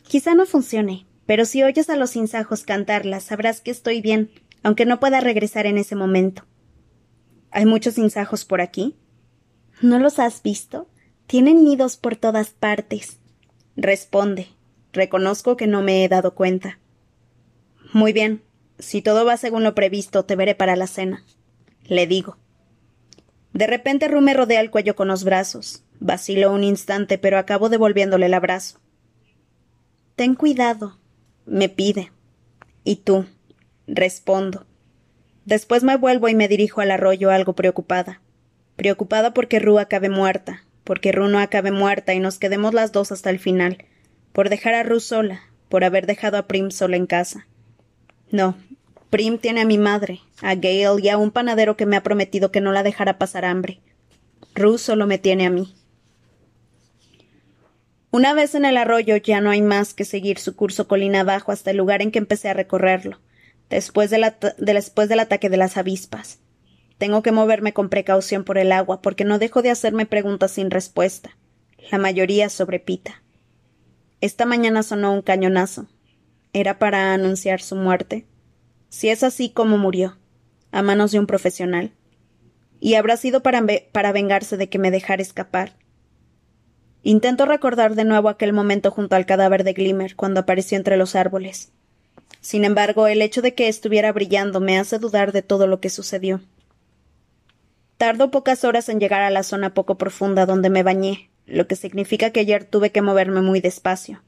Quizá 0.02 0.34
no 0.34 0.46
funcione, 0.46 1.06
pero 1.24 1.44
si 1.44 1.62
oyes 1.62 1.88
a 1.88 1.94
los 1.94 2.10
sinsajos 2.10 2.64
cantarla, 2.64 3.20
sabrás 3.20 3.60
que 3.60 3.70
estoy 3.70 4.00
bien, 4.00 4.32
aunque 4.64 4.86
no 4.86 4.98
pueda 4.98 5.20
regresar 5.20 5.66
en 5.66 5.78
ese 5.78 5.94
momento. 5.94 6.44
¿Hay 7.52 7.64
muchos 7.64 7.94
sinsajos 7.94 8.44
por 8.44 8.60
aquí? 8.60 8.96
¿No 9.82 9.98
los 9.98 10.18
has 10.18 10.42
visto? 10.42 10.88
Tienen 11.26 11.62
nidos 11.62 11.96
por 11.96 12.16
todas 12.16 12.50
partes. 12.50 13.18
Responde. 13.76 14.48
Reconozco 14.92 15.56
que 15.56 15.66
no 15.66 15.82
me 15.82 16.04
he 16.04 16.08
dado 16.08 16.34
cuenta. 16.34 16.78
Muy 17.92 18.12
bien. 18.12 18.42
Si 18.78 19.02
todo 19.02 19.24
va 19.24 19.36
según 19.36 19.64
lo 19.64 19.74
previsto, 19.74 20.24
te 20.24 20.36
veré 20.36 20.54
para 20.54 20.76
la 20.76 20.86
cena. 20.86 21.24
Le 21.84 22.06
digo. 22.06 22.38
De 23.52 23.66
repente 23.66 24.08
Ru 24.08 24.20
me 24.20 24.34
rodea 24.34 24.60
el 24.60 24.70
cuello 24.70 24.96
con 24.96 25.08
los 25.08 25.24
brazos. 25.24 25.82
Vacilo 26.00 26.52
un 26.52 26.64
instante, 26.64 27.18
pero 27.18 27.38
acabo 27.38 27.68
devolviéndole 27.68 28.26
el 28.26 28.34
abrazo. 28.34 28.80
Ten 30.14 30.34
cuidado, 30.34 30.98
me 31.44 31.68
pide. 31.68 32.12
¿Y 32.84 32.96
tú? 32.96 33.26
Respondo. 33.86 34.66
Después 35.44 35.84
me 35.84 35.96
vuelvo 35.96 36.28
y 36.28 36.34
me 36.34 36.48
dirijo 36.48 36.80
al 36.80 36.90
arroyo 36.90 37.30
algo 37.30 37.54
preocupada. 37.54 38.20
Preocupada 38.76 39.32
porque 39.32 39.58
Ru 39.58 39.78
acabe 39.78 40.08
muerta, 40.10 40.62
porque 40.84 41.10
Ru 41.10 41.28
no 41.28 41.38
acabe 41.38 41.72
muerta 41.72 42.14
y 42.14 42.20
nos 42.20 42.38
quedemos 42.38 42.74
las 42.74 42.92
dos 42.92 43.10
hasta 43.10 43.30
el 43.30 43.38
final, 43.38 43.84
por 44.32 44.50
dejar 44.50 44.74
a 44.74 44.82
Ru 44.82 45.00
sola, 45.00 45.40
por 45.68 45.82
haber 45.82 46.06
dejado 46.06 46.36
a 46.36 46.46
Prim 46.46 46.70
sola 46.70 46.96
en 46.96 47.06
casa. 47.06 47.46
No, 48.30 48.56
Prim 49.10 49.38
tiene 49.38 49.62
a 49.62 49.64
mi 49.64 49.78
madre, 49.78 50.20
a 50.42 50.54
Gale 50.54 51.00
y 51.02 51.08
a 51.08 51.16
un 51.16 51.30
panadero 51.30 51.76
que 51.76 51.86
me 51.86 51.96
ha 51.96 52.02
prometido 52.02 52.52
que 52.52 52.60
no 52.60 52.72
la 52.72 52.82
dejará 52.82 53.18
pasar 53.18 53.44
hambre. 53.44 53.80
Ru 54.54 54.78
solo 54.78 55.06
me 55.06 55.18
tiene 55.18 55.46
a 55.46 55.50
mí. 55.50 55.74
Una 58.10 58.34
vez 58.34 58.54
en 58.54 58.64
el 58.64 58.76
arroyo 58.76 59.16
ya 59.16 59.40
no 59.40 59.50
hay 59.50 59.62
más 59.62 59.92
que 59.92 60.04
seguir 60.04 60.38
su 60.38 60.56
curso 60.56 60.88
colina 60.88 61.20
abajo 61.20 61.52
hasta 61.52 61.70
el 61.70 61.76
lugar 61.76 62.02
en 62.02 62.10
que 62.10 62.18
empecé 62.18 62.48
a 62.48 62.54
recorrerlo, 62.54 63.20
después, 63.68 64.10
después 64.58 65.08
del 65.08 65.20
ataque 65.20 65.50
de 65.50 65.56
las 65.56 65.76
avispas. 65.76 66.38
Tengo 66.98 67.22
que 67.22 67.32
moverme 67.32 67.72
con 67.72 67.88
precaución 67.88 68.44
por 68.44 68.58
el 68.58 68.72
agua, 68.72 69.02
porque 69.02 69.24
no 69.24 69.38
dejo 69.38 69.62
de 69.62 69.70
hacerme 69.70 70.06
preguntas 70.06 70.52
sin 70.52 70.70
respuesta, 70.70 71.36
la 71.90 71.98
mayoría 71.98 72.48
sobre 72.48 72.80
Pita. 72.80 73.22
Esta 74.20 74.46
mañana 74.46 74.82
sonó 74.82 75.12
un 75.12 75.20
cañonazo. 75.20 75.86
¿Era 76.54 76.78
para 76.78 77.12
anunciar 77.12 77.60
su 77.60 77.76
muerte? 77.76 78.24
Si 78.88 79.10
es 79.10 79.22
así, 79.22 79.50
¿cómo 79.50 79.76
murió? 79.76 80.16
A 80.72 80.80
manos 80.80 81.12
de 81.12 81.18
un 81.18 81.26
profesional. 81.26 81.92
Y 82.80 82.94
habrá 82.94 83.18
sido 83.18 83.42
para, 83.42 83.62
para 83.92 84.12
vengarse 84.12 84.56
de 84.56 84.70
que 84.70 84.78
me 84.78 84.90
dejara 84.90 85.20
escapar. 85.20 85.76
Intento 87.02 87.44
recordar 87.44 87.94
de 87.94 88.04
nuevo 88.04 88.30
aquel 88.30 88.54
momento 88.54 88.90
junto 88.90 89.16
al 89.16 89.26
cadáver 89.26 89.64
de 89.64 89.74
Glimmer 89.74 90.16
cuando 90.16 90.40
apareció 90.40 90.78
entre 90.78 90.96
los 90.96 91.14
árboles. 91.14 91.72
Sin 92.40 92.64
embargo, 92.64 93.06
el 93.06 93.22
hecho 93.22 93.42
de 93.42 93.54
que 93.54 93.68
estuviera 93.68 94.12
brillando 94.12 94.60
me 94.60 94.78
hace 94.78 94.98
dudar 94.98 95.32
de 95.32 95.42
todo 95.42 95.66
lo 95.66 95.78
que 95.80 95.90
sucedió. 95.90 96.40
Tardo 97.96 98.30
pocas 98.30 98.64
horas 98.64 98.88
en 98.90 99.00
llegar 99.00 99.22
a 99.22 99.30
la 99.30 99.42
zona 99.42 99.72
poco 99.72 99.96
profunda 99.96 100.44
donde 100.44 100.68
me 100.68 100.82
bañé, 100.82 101.30
lo 101.46 101.66
que 101.66 101.76
significa 101.76 102.30
que 102.30 102.40
ayer 102.40 102.64
tuve 102.64 102.92
que 102.92 103.00
moverme 103.00 103.40
muy 103.40 103.60
despacio. 103.60 104.22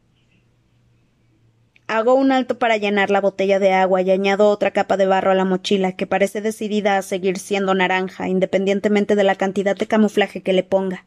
Hago 1.86 2.14
un 2.14 2.32
alto 2.32 2.58
para 2.58 2.76
llenar 2.76 3.10
la 3.10 3.20
botella 3.20 3.58
de 3.58 3.72
agua 3.72 4.02
y 4.02 4.10
añado 4.10 4.48
otra 4.48 4.72
capa 4.72 4.96
de 4.96 5.06
barro 5.06 5.32
a 5.32 5.34
la 5.34 5.44
mochila, 5.44 5.92
que 5.92 6.06
parece 6.06 6.40
decidida 6.40 6.96
a 6.96 7.02
seguir 7.02 7.38
siendo 7.38 7.74
naranja, 7.74 8.28
independientemente 8.28 9.16
de 9.16 9.24
la 9.24 9.34
cantidad 9.34 9.76
de 9.76 9.86
camuflaje 9.86 10.42
que 10.42 10.52
le 10.52 10.62
ponga. 10.62 11.06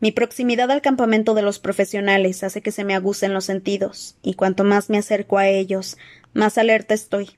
Mi 0.00 0.10
proximidad 0.10 0.70
al 0.70 0.82
campamento 0.82 1.32
de 1.32 1.42
los 1.42 1.58
profesionales 1.58 2.42
hace 2.42 2.60
que 2.60 2.72
se 2.72 2.84
me 2.84 2.94
agucen 2.94 3.32
los 3.32 3.44
sentidos, 3.44 4.16
y 4.22 4.34
cuanto 4.34 4.64
más 4.64 4.90
me 4.90 4.98
acerco 4.98 5.38
a 5.38 5.48
ellos, 5.48 5.96
más 6.34 6.58
alerta 6.58 6.92
estoy. 6.92 7.30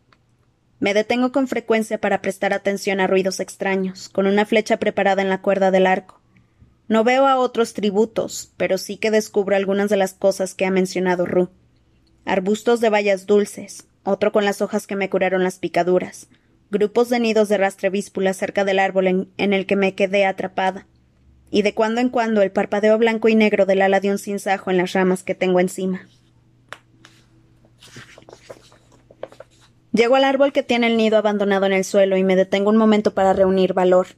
Me 0.80 0.94
detengo 0.94 1.32
con 1.32 1.48
frecuencia 1.48 1.98
para 1.98 2.20
prestar 2.20 2.52
atención 2.52 3.00
a 3.00 3.06
ruidos 3.06 3.40
extraños, 3.40 4.08
con 4.08 4.26
una 4.26 4.44
flecha 4.44 4.78
preparada 4.78 5.22
en 5.22 5.28
la 5.28 5.40
cuerda 5.40 5.70
del 5.70 5.86
arco. 5.86 6.20
No 6.88 7.04
veo 7.04 7.26
a 7.26 7.36
otros 7.36 7.72
tributos, 7.72 8.52
pero 8.56 8.76
sí 8.76 8.98
que 8.98 9.10
descubro 9.10 9.56
algunas 9.56 9.88
de 9.88 9.96
las 9.96 10.12
cosas 10.12 10.54
que 10.54 10.66
ha 10.66 10.70
mencionado 10.70 11.24
Ru. 11.24 11.48
Arbustos 12.26 12.80
de 12.80 12.90
bayas 12.90 13.26
dulces, 13.26 13.86
otro 14.02 14.32
con 14.32 14.44
las 14.44 14.60
hojas 14.60 14.86
que 14.86 14.96
me 14.96 15.08
curaron 15.08 15.44
las 15.44 15.58
picaduras, 15.58 16.28
grupos 16.70 17.08
de 17.08 17.20
nidos 17.20 17.48
de 17.48 17.56
rastrevíspula 17.56 18.34
cerca 18.34 18.64
del 18.64 18.78
árbol 18.78 19.06
en, 19.06 19.28
en, 19.38 19.52
el 19.54 19.64
que 19.64 19.76
me 19.76 19.94
quedé 19.94 20.26
atrapada, 20.26 20.86
y 21.50 21.62
de 21.62 21.72
cuando 21.72 22.00
en 22.00 22.10
cuando 22.10 22.42
el 22.42 22.50
parpadeo 22.50 22.98
blanco 22.98 23.28
y 23.28 23.34
negro 23.34 23.64
del 23.64 23.80
ala 23.80 24.00
de 24.00 24.10
un 24.10 24.18
cinzajo 24.18 24.70
en 24.70 24.76
las 24.76 24.92
ramas 24.92 25.22
que 25.22 25.34
tengo 25.34 25.60
encima. 25.60 26.06
Llego 29.94 30.16
al 30.16 30.24
árbol 30.24 30.52
que 30.52 30.64
tiene 30.64 30.88
el 30.88 30.96
nido 30.96 31.16
abandonado 31.16 31.66
en 31.66 31.72
el 31.72 31.84
suelo 31.84 32.16
y 32.16 32.24
me 32.24 32.34
detengo 32.34 32.68
un 32.68 32.76
momento 32.76 33.14
para 33.14 33.32
reunir 33.32 33.74
valor. 33.74 34.08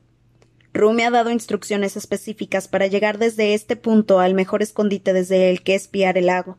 Ru 0.73 0.95
me 0.95 1.04
ha 1.04 1.11
dado 1.11 1.30
instrucciones 1.30 1.99
específicas 1.99 2.66
para 2.66 2.87
llegar 2.87 3.18
desde 3.18 3.52
este 3.52 3.76
punto 3.76 4.18
al 4.18 4.33
mejor 4.33 4.62
escondite 4.62 5.12
desde 5.12 5.50
el 5.50 5.62
que 5.62 5.75
espiar 5.75 6.16
el 6.16 6.26
lago. 6.26 6.56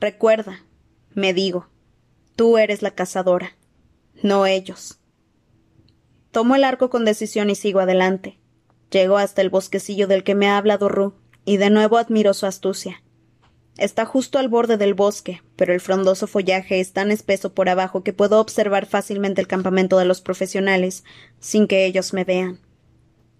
Recuerda, 0.00 0.64
me 1.12 1.34
digo, 1.34 1.68
tú 2.34 2.56
eres 2.56 2.80
la 2.80 2.92
cazadora, 2.92 3.58
no 4.22 4.46
ellos. 4.46 4.98
Tomo 6.30 6.56
el 6.56 6.64
arco 6.64 6.88
con 6.88 7.04
decisión 7.04 7.50
y 7.50 7.54
sigo 7.54 7.80
adelante. 7.80 8.38
Llego 8.90 9.18
hasta 9.18 9.42
el 9.42 9.50
bosquecillo 9.50 10.06
del 10.06 10.24
que 10.24 10.34
me 10.34 10.48
ha 10.48 10.56
hablado 10.56 10.88
Ru, 10.88 11.12
y 11.44 11.58
de 11.58 11.68
nuevo 11.68 11.98
admiro 11.98 12.32
su 12.32 12.46
astucia. 12.46 13.03
Está 13.76 14.04
justo 14.04 14.38
al 14.38 14.48
borde 14.48 14.76
del 14.76 14.94
bosque, 14.94 15.42
pero 15.56 15.72
el 15.72 15.80
frondoso 15.80 16.28
follaje 16.28 16.78
es 16.78 16.92
tan 16.92 17.10
espeso 17.10 17.54
por 17.54 17.68
abajo 17.68 18.04
que 18.04 18.12
puedo 18.12 18.40
observar 18.40 18.86
fácilmente 18.86 19.40
el 19.40 19.48
campamento 19.48 19.98
de 19.98 20.04
los 20.04 20.20
profesionales, 20.20 21.02
sin 21.40 21.66
que 21.66 21.84
ellos 21.84 22.12
me 22.12 22.24
vean. 22.24 22.60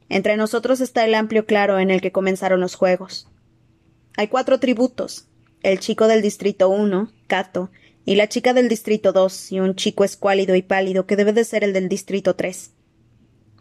Entre 0.08 0.36
nosotros 0.36 0.80
está 0.80 1.04
el 1.04 1.14
amplio 1.14 1.46
claro 1.46 1.78
en 1.78 1.90
el 1.90 2.00
que 2.00 2.12
comenzaron 2.12 2.60
los 2.60 2.74
juegos. 2.74 3.28
Hay 4.16 4.28
cuatro 4.28 4.58
tributos, 4.58 5.26
el 5.62 5.78
chico 5.78 6.08
del 6.08 6.20
distrito 6.20 6.68
uno, 6.68 7.10
Cato, 7.28 7.70
y 8.04 8.16
la 8.16 8.28
chica 8.28 8.52
del 8.52 8.68
distrito 8.68 9.12
dos, 9.12 9.50
y 9.52 9.60
un 9.60 9.76
chico 9.76 10.04
escuálido 10.04 10.56
y 10.56 10.62
pálido 10.62 11.06
que 11.06 11.16
debe 11.16 11.32
de 11.32 11.44
ser 11.44 11.64
el 11.64 11.72
del 11.72 11.88
distrito 11.88 12.34
tres. 12.34 12.72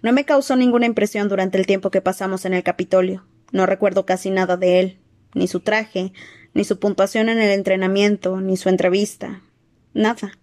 No 0.01 0.11
me 0.11 0.25
causó 0.25 0.55
ninguna 0.55 0.85
impresión 0.85 1.29
durante 1.29 1.57
el 1.57 1.65
tiempo 1.65 1.91
que 1.91 2.01
pasamos 2.01 2.45
en 2.45 2.53
el 2.53 2.63
Capitolio. 2.63 3.25
No 3.51 3.65
recuerdo 3.65 4.05
casi 4.05 4.31
nada 4.31 4.57
de 4.57 4.79
él, 4.79 4.99
ni 5.33 5.47
su 5.47 5.61
traje, 5.61 6.11
ni 6.53 6.63
su 6.63 6.79
puntuación 6.79 7.29
en 7.29 7.39
el 7.39 7.51
entrenamiento, 7.51 8.41
ni 8.41 8.57
su 8.57 8.69
entrevista. 8.69 9.41
Nada. 9.93 10.37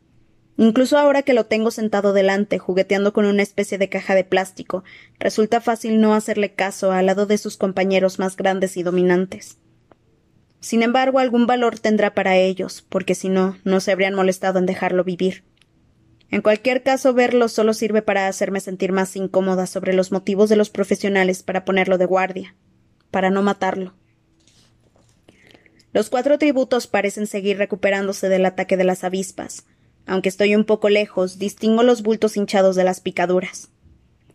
Incluso 0.57 0.99
ahora 0.99 1.23
que 1.23 1.33
lo 1.33 1.47
tengo 1.47 1.71
sentado 1.71 2.13
delante, 2.13 2.59
jugueteando 2.59 3.13
con 3.13 3.25
una 3.25 3.43
especie 3.43 3.79
de 3.79 3.89
caja 3.89 4.15
de 4.15 4.25
plástico, 4.25 4.85
resulta 5.19 5.61
fácil 5.61 6.01
no 6.01 6.15
hacerle 6.15 6.53
caso 6.53 6.93
al 6.93 7.07
lado 7.07 7.27
de 7.27 7.39
sus 7.39 7.57
compañeros 7.57 8.19
más 8.19 8.37
grandes 8.37 8.77
y 8.77 8.83
dominantes. 8.83 9.57
Sin 10.61 10.83
embargo, 10.83 11.19
algún 11.19 11.47
valor 11.47 11.79
tendrá 11.79 12.15
para 12.15 12.37
ellos, 12.37 12.85
porque 12.87 13.15
si 13.15 13.31
no, 13.31 13.57
no 13.65 13.81
se 13.81 13.93
habrían 13.93 14.15
molestado 14.15 14.59
en 14.59 14.67
dejarlo 14.67 15.05
vivir. 15.05 15.45
En 16.31 16.43
cualquier 16.43 16.83
caso, 16.83 17.15
verlo 17.15 17.49
solo 17.49 17.73
sirve 17.73 18.03
para 18.03 18.29
hacerme 18.29 18.61
sentir 18.61 18.93
más 18.93 19.17
incómoda 19.17 19.67
sobre 19.67 19.95
los 19.95 20.13
motivos 20.13 20.51
de 20.51 20.57
los 20.57 20.69
profesionales 20.69 21.43
para 21.43 21.65
ponerlo 21.65 21.97
de 21.97 22.05
guardia, 22.05 22.55
para 23.11 23.31
no 23.31 23.43
matarlo. 23.43 23.95
Los 25.93 26.09
cuatro 26.09 26.39
tributos 26.39 26.87
parecen 26.87 27.27
seguir 27.27 27.59
recuperándose 27.59 28.29
del 28.29 28.47
ataque 28.47 28.77
de 28.77 28.85
las 28.85 29.03
avispas. 29.03 29.67
Aunque 30.07 30.29
estoy 30.29 30.55
un 30.55 30.65
poco 30.65 30.89
lejos, 30.89 31.39
distingo 31.39 31.83
los 31.83 32.03
bultos 32.03 32.37
hinchados 32.37 32.77
de 32.77 32.85
las 32.85 33.01
picaduras. 33.01 33.71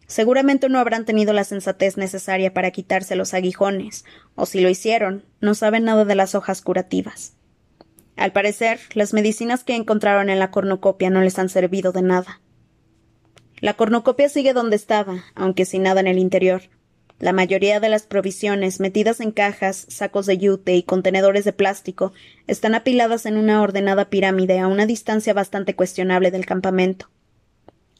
Seguramente 0.07 0.69
no 0.69 0.79
habrán 0.79 1.05
tenido 1.05 1.33
la 1.33 1.43
sensatez 1.43 1.97
necesaria 1.97 2.53
para 2.53 2.71
quitarse 2.71 3.15
los 3.15 3.33
aguijones, 3.33 4.05
o 4.35 4.45
si 4.45 4.59
lo 4.59 4.69
hicieron, 4.69 5.25
no 5.39 5.55
saben 5.55 5.85
nada 5.85 6.05
de 6.05 6.15
las 6.15 6.35
hojas 6.35 6.61
curativas. 6.61 7.33
Al 8.15 8.31
parecer, 8.31 8.79
las 8.93 9.13
medicinas 9.13 9.63
que 9.63 9.75
encontraron 9.75 10.29
en 10.29 10.39
la 10.39 10.51
cornucopia 10.51 11.09
no 11.09 11.21
les 11.21 11.39
han 11.39 11.49
servido 11.49 11.91
de 11.91 12.01
nada. 12.01 12.41
La 13.59 13.73
cornucopia 13.73 14.29
sigue 14.29 14.53
donde 14.53 14.75
estaba, 14.75 15.23
aunque 15.33 15.65
sin 15.65 15.83
nada 15.83 16.01
en 16.01 16.07
el 16.07 16.19
interior, 16.19 16.61
la 17.19 17.31
mayoría 17.31 17.79
de 17.79 17.87
las 17.87 18.03
provisiones, 18.03 18.79
metidas 18.79 19.21
en 19.21 19.31
cajas, 19.31 19.85
sacos 19.89 20.25
de 20.25 20.37
yute 20.37 20.75
y 20.75 20.83
contenedores 20.83 21.45
de 21.45 21.53
plástico, 21.53 22.11
están 22.47 22.75
apiladas 22.75 23.25
en 23.25 23.37
una 23.37 23.61
ordenada 23.61 24.09
pirámide 24.09 24.59
a 24.59 24.67
una 24.67 24.85
distancia 24.85 25.33
bastante 25.33 25.75
cuestionable 25.75 26.29
del 26.31 26.45
campamento. 26.45 27.09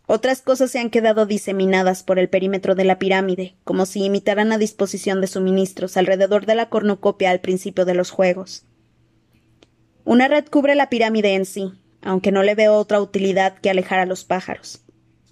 Otras 0.06 0.42
cosas 0.42 0.70
se 0.70 0.80
han 0.80 0.90
quedado 0.90 1.26
diseminadas 1.26 2.04
por 2.04 2.20
el 2.20 2.30
perímetro 2.30 2.76
de 2.76 2.84
la 2.84 3.00
pirámide, 3.00 3.56
como 3.64 3.86
si 3.86 4.04
imitaran 4.04 4.50
la 4.50 4.58
disposición 4.58 5.22
de 5.22 5.28
suministros 5.28 5.98
alrededor 5.98 6.46
de 6.46 6.56
la 6.56 6.70
cornucopia 6.70 7.32
al 7.32 7.40
principio 7.40 7.86
de 7.86 7.96
los 7.96 8.12
juegos. 8.12 8.66
Una 10.04 10.28
red 10.28 10.46
cubre 10.46 10.76
la 10.76 10.90
pirámide 10.90 11.34
en 11.34 11.46
sí, 11.46 11.72
aunque 12.02 12.32
no 12.32 12.44
le 12.44 12.54
veo 12.54 12.76
otra 12.76 13.02
utilidad 13.02 13.58
que 13.58 13.70
alejar 13.72 13.98
a 14.00 14.06
los 14.06 14.26
pájaros. 14.26 14.82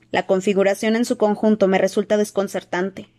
La 0.09 0.25
configuración 0.25 0.95
en 0.95 1.05
su 1.05 1.17
conjunto 1.17 1.67
me 1.67 1.77
resulta 1.77 2.17
desconcertante 2.17 3.09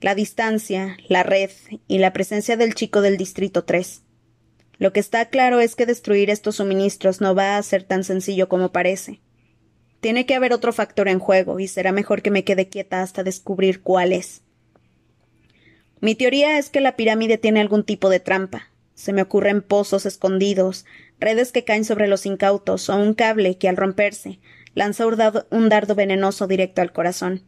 la 0.00 0.14
distancia, 0.14 0.96
la 1.08 1.22
red 1.22 1.50
y 1.88 1.98
la 1.98 2.12
presencia 2.12 2.56
del 2.56 2.74
chico 2.74 3.00
del 3.00 3.16
Distrito 3.16 3.64
3. 3.64 4.02
Lo 4.78 4.92
que 4.92 5.00
está 5.00 5.28
claro 5.28 5.58
es 5.58 5.74
que 5.74 5.86
destruir 5.86 6.30
estos 6.30 6.56
suministros 6.56 7.20
no 7.20 7.34
va 7.34 7.56
a 7.56 7.62
ser 7.62 7.82
tan 7.82 8.04
sencillo 8.04 8.48
como 8.48 8.70
parece. 8.70 9.20
Tiene 10.00 10.24
que 10.24 10.36
haber 10.36 10.52
otro 10.52 10.72
factor 10.72 11.08
en 11.08 11.18
juego 11.18 11.58
y 11.58 11.66
será 11.66 11.90
mejor 11.90 12.22
que 12.22 12.30
me 12.30 12.44
quede 12.44 12.68
quieta 12.68 13.02
hasta 13.02 13.24
descubrir 13.24 13.82
cuál 13.82 14.12
es. 14.12 14.42
Mi 16.00 16.14
teoría 16.14 16.58
es 16.58 16.70
que 16.70 16.80
la 16.80 16.94
pirámide 16.94 17.38
tiene 17.38 17.60
algún 17.60 17.82
tipo 17.82 18.08
de 18.08 18.20
trampa. 18.20 18.70
Se 18.94 19.12
me 19.12 19.22
ocurren 19.22 19.62
pozos 19.62 20.06
escondidos, 20.06 20.84
redes 21.18 21.50
que 21.50 21.64
caen 21.64 21.84
sobre 21.84 22.06
los 22.06 22.24
incautos 22.24 22.88
o 22.88 22.96
un 22.96 23.14
cable 23.14 23.58
que 23.58 23.68
al 23.68 23.76
romperse 23.76 24.38
lanza 24.74 25.04
un 25.06 25.68
dardo 25.68 25.94
venenoso 25.96 26.46
directo 26.46 26.82
al 26.82 26.92
corazón. 26.92 27.42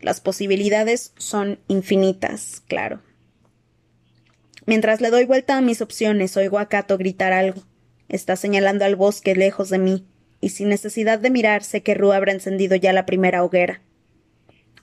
Las 0.00 0.20
posibilidades 0.20 1.12
son 1.16 1.58
infinitas, 1.68 2.62
claro. 2.66 3.02
Mientras 4.66 5.00
le 5.00 5.10
doy 5.10 5.24
vuelta 5.24 5.56
a 5.56 5.62
mis 5.62 5.80
opciones, 5.80 6.36
oigo 6.36 6.58
a 6.58 6.68
Cato 6.68 6.98
gritar 6.98 7.32
algo. 7.32 7.62
Está 8.08 8.36
señalando 8.36 8.84
al 8.84 8.96
bosque 8.96 9.34
lejos 9.34 9.70
de 9.70 9.78
mí, 9.78 10.06
y 10.40 10.50
sin 10.50 10.68
necesidad 10.68 11.18
de 11.18 11.30
mirar 11.30 11.62
sé 11.64 11.82
que 11.82 11.94
Rue 11.94 12.14
habrá 12.14 12.32
encendido 12.32 12.76
ya 12.76 12.92
la 12.92 13.06
primera 13.06 13.42
hoguera. 13.42 13.80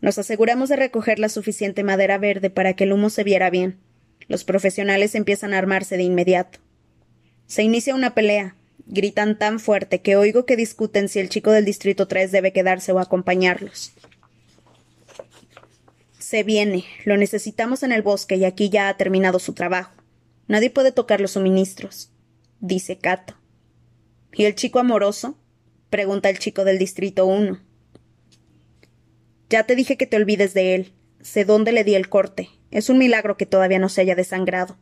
Nos 0.02 0.18
aseguramos 0.18 0.70
de 0.70 0.76
recoger 0.76 1.20
la 1.20 1.30
suficiente 1.30 1.84
madera 1.84 2.18
verde 2.18 2.50
para 2.50 2.74
que 2.74 2.84
el 2.86 2.94
humo 2.94 3.10
se 3.10 3.24
viera 3.24 3.50
bien. 3.50 3.78
Los 4.28 4.44
profesionales 4.44 5.16
empiezan 5.16 5.54
a 5.54 5.58
armarse 5.58 5.96
de 5.96 6.04
inmediato. 6.04 6.60
Se 7.48 7.64
inicia 7.64 7.96
una 7.96 8.14
pelea. 8.14 8.56
Gritan 8.86 9.38
tan 9.38 9.60
fuerte 9.60 10.02
que 10.02 10.18
oigo 10.18 10.46
que 10.46 10.58
discuten 10.58 11.08
si 11.08 11.20
el 11.20 11.30
chico 11.30 11.52
del 11.52 11.64
Distrito 11.64 12.08
3 12.08 12.32
debe 12.32 12.52
quedarse 12.52 12.92
o 12.92 13.00
acompañarlos. 13.00 13.94
Se 16.34 16.42
viene. 16.42 16.84
Lo 17.06 17.16
necesitamos 17.16 17.84
en 17.84 17.92
el 17.92 18.02
bosque 18.02 18.38
y 18.38 18.46
aquí 18.46 18.72
ya 18.72 18.90
ha 18.90 18.98
terminado 18.98 19.38
su 19.38 19.54
trabajo. 19.54 19.94
Nadie 20.48 20.72
puede 20.72 20.92
tocar 20.92 21.22
los 21.22 21.34
suministros, 21.34 22.12
dice 22.60 22.98
Cato. 22.98 23.36
¿Y 24.34 24.46
el 24.46 24.56
chico 24.56 24.80
amoroso? 24.80 25.38
pregunta 25.92 26.32
el 26.32 26.40
chico 26.40 26.66
del 26.66 26.80
distrito 26.80 27.28
uno. 27.28 27.62
Ya 29.48 29.66
te 29.66 29.76
dije 29.76 29.96
que 29.96 30.08
te 30.08 30.18
olvides 30.18 30.56
de 30.56 30.74
él. 30.74 30.94
Sé 31.22 31.46
dónde 31.46 31.72
le 31.72 31.84
di 31.84 31.94
el 31.94 32.10
corte. 32.10 32.50
Es 32.72 32.90
un 32.90 32.98
milagro 32.98 33.38
que 33.38 33.46
todavía 33.46 33.78
no 33.78 33.90
se 33.90 34.02
haya 34.02 34.16
desangrado. 34.16 34.80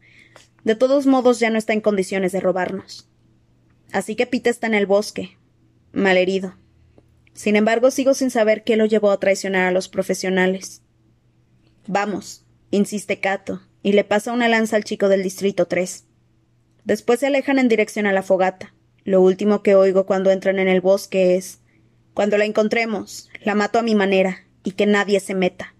De 0.63 0.75
todos 0.75 1.05
modos, 1.05 1.41
ya 1.41 1.49
no 1.49 1.57
está 1.57 1.73
en 1.73 1.81
condiciones 1.81 2.31
de 2.31 2.39
robarnos. 2.39 3.09
Así 3.91 4.15
que 4.15 4.25
Pete 4.25 4.49
está 4.49 4.67
en 4.67 4.73
el 4.73 4.85
bosque, 4.85 5.37
malherido. 5.91 6.55
Sin 7.33 7.57
embargo, 7.57 7.91
sigo 7.91 8.13
sin 8.13 8.31
saber 8.31 8.63
qué 8.63 8.77
lo 8.77 8.85
llevó 8.85 9.11
a 9.11 9.19
traicionar 9.19 9.67
a 9.67 9.71
los 9.71 9.89
profesionales. 9.89 10.81
Vamos, 11.87 12.45
insiste 12.69 13.19
Cato, 13.19 13.61
y 13.81 13.93
le 13.93 14.03
pasa 14.03 14.33
una 14.33 14.47
lanza 14.47 14.75
al 14.75 14.83
chico 14.83 15.09
del 15.09 15.23
Distrito 15.23 15.65
3. 15.65 16.05
Después 16.83 17.19
se 17.19 17.27
alejan 17.27 17.59
en 17.59 17.67
dirección 17.67 18.05
a 18.05 18.13
la 18.13 18.23
fogata. 18.23 18.73
Lo 19.03 19.21
último 19.21 19.63
que 19.63 19.75
oigo 19.75 20.05
cuando 20.05 20.29
entran 20.29 20.59
en 20.59 20.67
el 20.67 20.81
bosque 20.81 21.35
es 21.35 21.59
Cuando 22.13 22.37
la 22.37 22.45
encontremos, 22.45 23.29
la 23.43 23.55
mato 23.55 23.79
a 23.79 23.83
mi 23.83 23.95
manera, 23.95 24.45
y 24.63 24.71
que 24.71 24.85
nadie 24.85 25.19
se 25.19 25.33
meta. 25.33 25.73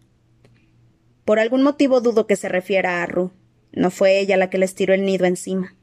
Por 1.25 1.39
algún 1.39 1.61
motivo 1.61 2.01
dudo 2.01 2.25
que 2.25 2.35
se 2.35 2.49
refiera 2.49 3.03
a 3.03 3.05
Ru. 3.05 3.31
No 3.71 3.91
fue 3.91 4.19
ella 4.19 4.37
la 4.37 4.49
que 4.49 4.57
les 4.57 4.75
tiró 4.75 4.93
el 4.93 5.05
nido 5.05 5.25
encima. 5.25 5.75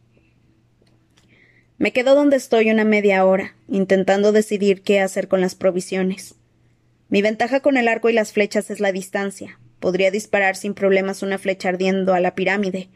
Me 1.78 1.92
quedo 1.92 2.14
donde 2.14 2.36
estoy 2.36 2.70
una 2.70 2.84
media 2.84 3.24
hora, 3.24 3.54
intentando 3.68 4.32
decidir 4.32 4.82
qué 4.82 5.00
hacer 5.00 5.28
con 5.28 5.40
las 5.40 5.54
provisiones. 5.54 6.34
Mi 7.08 7.22
ventaja 7.22 7.60
con 7.60 7.76
el 7.76 7.86
arco 7.88 8.10
y 8.10 8.12
las 8.12 8.32
flechas 8.32 8.70
es 8.70 8.80
la 8.80 8.92
distancia. 8.92 9.58
Podría 9.80 10.10
disparar 10.10 10.56
sin 10.56 10.74
problemas 10.74 11.22
una 11.22 11.38
flecha 11.38 11.68
ardiendo 11.68 12.14
a 12.14 12.20
la 12.20 12.34
pirámide. 12.34 12.90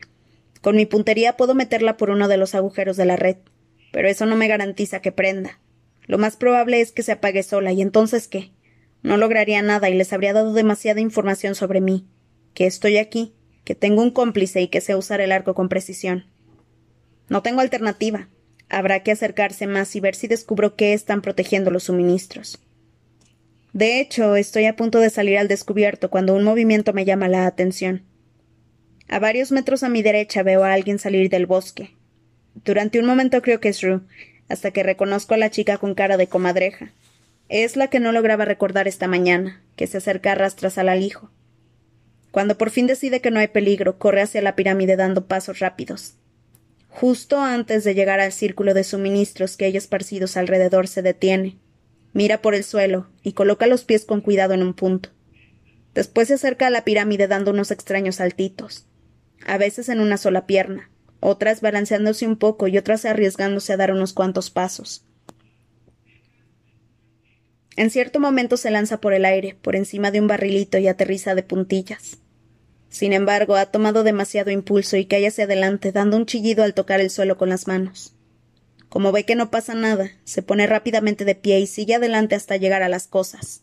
Con 0.61 0.77
mi 0.77 0.87
puntería 0.87 1.37
puedo 1.37 1.55
meterla 1.55 1.97
por 1.97 2.11
uno 2.11 2.29
de 2.29 2.37
los 2.37 2.55
agujeros 2.55 2.97
de 2.97 3.05
la 3.05 3.17
red, 3.17 3.37
pero 3.93 4.09
eso 4.09 4.27
no 4.27 4.37
me 4.37 4.49
garantiza 4.49 5.01
que 5.01 5.13
prenda. 5.13 5.61
Lo 6.07 6.19
más 6.19 6.37
probable 6.37 6.81
es 6.81 6.93
que 6.93 7.03
se 7.03 7.13
apague 7.13 7.43
sola, 7.43 7.73
y 7.73 7.83
entonces 7.83 8.29
qué? 8.29 8.53
No 9.03 9.17
lograría 9.17 9.63
nada 9.63 9.91
y 9.91 9.95
les 9.95 10.13
habría 10.13 10.33
dado 10.33 10.53
demasiada 10.53 11.01
información 11.01 11.55
sobre 11.55 11.81
mí, 11.81 12.07
que 12.55 12.67
estoy 12.67 12.99
aquí, 12.99 13.35
que 13.65 13.75
tengo 13.75 14.03
un 14.03 14.11
cómplice 14.11 14.61
y 14.61 14.69
que 14.69 14.81
sé 14.81 14.95
usar 14.95 15.21
el 15.21 15.33
arco 15.33 15.55
con 15.55 15.69
precisión. 15.69 16.27
No 17.29 17.43
tengo 17.43 17.61
alternativa. 17.61 18.29
Habrá 18.69 19.03
que 19.03 19.13
acercarse 19.13 19.67
más 19.67 19.95
y 19.97 20.01
ver 20.01 20.15
si 20.15 20.29
descubro 20.29 20.77
qué 20.77 20.93
están 20.93 21.23
protegiendo 21.23 21.71
los 21.71 21.85
suministros. 21.85 22.59
De 23.73 24.01
hecho, 24.01 24.37
estoy 24.37 24.67
a 24.67 24.77
punto 24.77 24.99
de 24.99 25.09
salir 25.09 25.39
al 25.39 25.49
descubierto 25.49 26.11
cuando 26.11 26.35
un 26.35 26.45
movimiento 26.45 26.93
me 26.93 27.05
llama 27.05 27.29
la 27.29 27.47
atención. 27.47 28.03
A 29.09 29.19
varios 29.19 29.51
metros 29.51 29.83
a 29.83 29.89
mi 29.89 30.03
derecha 30.03 30.43
veo 30.43 30.65
a 30.65 30.73
alguien 30.73 30.99
salir 30.99 31.31
del 31.31 31.47
bosque. 31.47 31.95
Durante 32.55 32.99
un 32.99 33.07
momento 33.07 33.41
creo 33.41 33.61
que 33.61 33.71
es 33.71 33.81
Rue, 33.81 34.01
hasta 34.49 34.71
que 34.71 34.83
reconozco 34.83 35.35
a 35.35 35.39
la 35.39 35.51
chica 35.51 35.79
con 35.79 35.95
cara 35.95 36.19
de 36.19 36.27
comadreja. 36.27 36.93
Es 37.49 37.77
la 37.77 37.89
que 37.89 38.01
no 38.01 38.13
lograba 38.13 38.45
recordar 38.45 38.89
esta 38.89 39.09
mañana, 39.09 39.63
que 39.77 39.87
se 39.87 39.99
acerca 39.99 40.33
a 40.33 40.35
rastras 40.35 40.77
al 40.77 40.91
alijo. 40.91 41.31
Cuando 42.31 42.57
por 42.57 42.71
fin 42.71 42.87
decide 42.87 43.21
que 43.21 43.31
no 43.31 43.41
hay 43.41 43.49
peligro, 43.49 43.99
corre 43.99 44.23
hacia 44.23 44.43
la 44.43 44.55
pirámide 44.55 44.97
dando 44.97 45.27
pasos 45.27 45.59
rápidos. 45.59 46.15
Justo 46.89 47.41
antes 47.41 47.85
de 47.85 47.95
llegar 47.95 48.21
al 48.21 48.33
círculo 48.33 48.75
de 48.75 48.85
suministros 48.85 49.57
que 49.57 49.65
hay 49.65 49.77
esparcidos 49.77 50.37
alrededor 50.37 50.89
se 50.89 51.01
detiene, 51.01 51.57
mira 52.13 52.43
por 52.43 52.55
el 52.55 52.65
suelo 52.65 53.09
y 53.23 53.33
coloca 53.33 53.67
los 53.67 53.85
pies 53.85 54.05
con 54.05 54.21
cuidado 54.21 54.55
en 54.55 54.63
un 54.63 54.75
punto. 54.75 55.11
Después 55.95 56.29
se 56.29 56.35
acerca 56.35 56.67
a 56.67 56.71
la 56.71 56.85
pirámide 56.85 57.29
dando 57.29 57.51
unos 57.51 57.71
extraños 57.71 58.17
saltitos, 58.17 58.87
a 59.45 59.59
veces 59.59 59.89
en 59.89 60.01
una 60.01 60.17
sola 60.17 60.47
pierna, 60.47 60.91
otras 61.21 61.61
balanceándose 61.61 62.27
un 62.27 62.37
poco 62.37 62.69
y 62.69 62.79
otras 62.79 63.05
arriesgándose 63.05 63.73
a 63.73 63.77
dar 63.77 63.93
unos 63.93 64.13
cuantos 64.13 64.51
pasos. 64.51 65.05
En 67.77 67.91
cierto 67.91 68.21
momento 68.21 68.57
se 68.57 68.71
lanza 68.71 69.01
por 69.01 69.15
el 69.15 69.25
aire, 69.25 69.57
por 69.63 69.77
encima 69.77 70.11
de 70.11 70.21
un 70.21 70.27
barrilito 70.27 70.79
y 70.79 70.89
aterriza 70.89 71.35
de 71.35 71.43
puntillas. 71.43 72.19
Sin 72.91 73.15
embargo, 73.15 73.57
ha 73.57 73.67
tomado 73.67 74.05
demasiado 74.05 74.51
impulso 74.51 74.99
y 74.99 75.07
cae 75.07 75.27
hacia 75.27 75.45
adelante, 75.45 75.93
dando 75.93 76.19
un 76.19 76.27
chillido 76.27 76.63
al 76.63 76.75
tocar 76.75 77.01
el 77.01 77.09
suelo 77.09 77.39
con 77.39 77.49
las 77.49 77.67
manos. 77.67 78.15
Como 78.93 79.11
ve 79.11 79.25
que 79.25 79.37
no 79.37 79.51
pasa 79.51 79.73
nada, 79.73 80.11
se 80.25 80.43
pone 80.43 80.67
rápidamente 80.67 81.25
de 81.25 81.35
pie 81.35 81.61
y 81.61 81.67
sigue 81.67 81.95
adelante 81.95 82.35
hasta 82.35 82.59
llegar 82.59 82.83
a 82.83 82.91
las 82.91 83.07
cosas. 83.07 83.63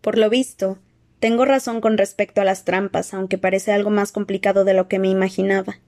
Por 0.00 0.18
lo 0.18 0.30
visto, 0.30 0.78
tengo 1.18 1.44
razón 1.46 1.80
con 1.80 1.98
respecto 1.98 2.40
a 2.40 2.44
las 2.44 2.64
trampas, 2.64 3.12
aunque 3.12 3.38
parece 3.38 3.72
algo 3.72 3.90
más 3.90 4.12
complicado 4.12 4.64
de 4.64 4.72
lo 4.72 4.86
que 4.86 5.00
me 5.00 5.08
imaginaba. 5.08 5.80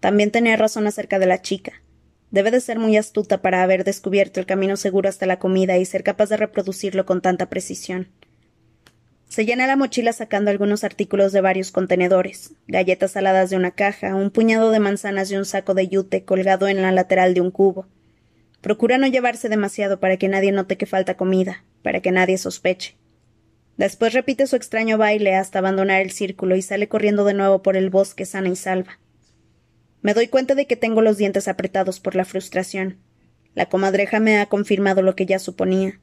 También 0.00 0.30
tenía 0.30 0.56
razón 0.56 0.86
acerca 0.86 1.18
de 1.18 1.26
la 1.26 1.42
chica. 1.42 1.82
Debe 2.30 2.50
de 2.50 2.62
ser 2.62 2.78
muy 2.78 2.96
astuta 2.96 3.42
para 3.42 3.62
haber 3.62 3.84
descubierto 3.84 4.40
el 4.40 4.46
camino 4.46 4.78
seguro 4.78 5.10
hasta 5.10 5.26
la 5.26 5.38
comida 5.38 5.76
y 5.76 5.84
ser 5.84 6.02
capaz 6.02 6.30
de 6.30 6.38
reproducirlo 6.38 7.04
con 7.04 7.20
tanta 7.20 7.50
precisión. 7.50 8.08
Se 9.28 9.44
llena 9.44 9.66
la 9.66 9.76
mochila 9.76 10.12
sacando 10.12 10.50
algunos 10.50 10.84
artículos 10.84 11.32
de 11.32 11.40
varios 11.40 11.72
contenedores, 11.72 12.52
galletas 12.68 13.12
saladas 13.12 13.50
de 13.50 13.56
una 13.56 13.72
caja, 13.72 14.14
un 14.14 14.30
puñado 14.30 14.70
de 14.70 14.78
manzanas 14.78 15.30
y 15.30 15.36
un 15.36 15.44
saco 15.44 15.74
de 15.74 15.88
yute 15.88 16.24
colgado 16.24 16.68
en 16.68 16.82
la 16.82 16.92
lateral 16.92 17.34
de 17.34 17.40
un 17.40 17.50
cubo. 17.50 17.88
Procura 18.60 18.96
no 18.96 19.06
llevarse 19.06 19.48
demasiado 19.48 20.00
para 20.00 20.16
que 20.16 20.28
nadie 20.28 20.52
note 20.52 20.76
que 20.76 20.86
falta 20.86 21.16
comida, 21.16 21.64
para 21.82 22.00
que 22.00 22.12
nadie 22.12 22.38
sospeche. 22.38 22.96
Después 23.76 24.12
repite 24.12 24.46
su 24.46 24.56
extraño 24.56 24.98
baile 24.98 25.34
hasta 25.34 25.58
abandonar 25.58 26.00
el 26.00 26.12
círculo 26.12 26.54
y 26.54 26.62
sale 26.62 26.88
corriendo 26.88 27.24
de 27.24 27.34
nuevo 27.34 27.62
por 27.62 27.76
el 27.76 27.90
bosque 27.90 28.24
sana 28.24 28.48
y 28.48 28.56
salva. 28.56 29.00
Me 30.00 30.14
doy 30.14 30.28
cuenta 30.28 30.54
de 30.54 30.66
que 30.66 30.76
tengo 30.76 31.02
los 31.02 31.16
dientes 31.16 31.48
apretados 31.48 31.98
por 31.98 32.14
la 32.14 32.24
frustración. 32.24 32.98
La 33.54 33.68
comadreja 33.68 34.20
me 34.20 34.38
ha 34.38 34.46
confirmado 34.46 35.02
lo 35.02 35.16
que 35.16 35.26
ya 35.26 35.38
suponía. 35.38 36.00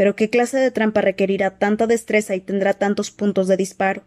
Pero 0.00 0.16
¿qué 0.16 0.30
clase 0.30 0.56
de 0.56 0.70
trampa 0.70 1.02
requerirá 1.02 1.58
tanta 1.58 1.86
destreza 1.86 2.34
y 2.34 2.40
tendrá 2.40 2.72
tantos 2.72 3.10
puntos 3.10 3.48
de 3.48 3.58
disparo? 3.58 4.02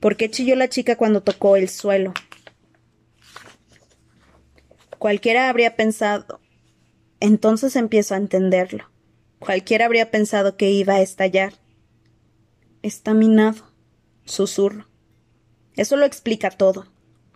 ¿Por 0.00 0.16
qué 0.16 0.30
chilló 0.30 0.56
la 0.56 0.70
chica 0.70 0.96
cuando 0.96 1.22
tocó 1.22 1.56
el 1.56 1.68
suelo? 1.68 2.14
Cualquiera 4.98 5.50
habría 5.50 5.76
pensado. 5.76 6.40
Entonces 7.20 7.76
empiezo 7.76 8.14
a 8.14 8.16
entenderlo. 8.16 8.90
Cualquiera 9.38 9.84
habría 9.84 10.10
pensado 10.10 10.56
que 10.56 10.70
iba 10.70 10.94
a 10.94 11.02
estallar. 11.02 11.52
Está 12.80 13.12
minado. 13.12 13.66
Susurro. 14.24 14.88
Eso 15.76 15.96
lo 15.96 16.06
explica 16.06 16.48
todo. 16.48 16.86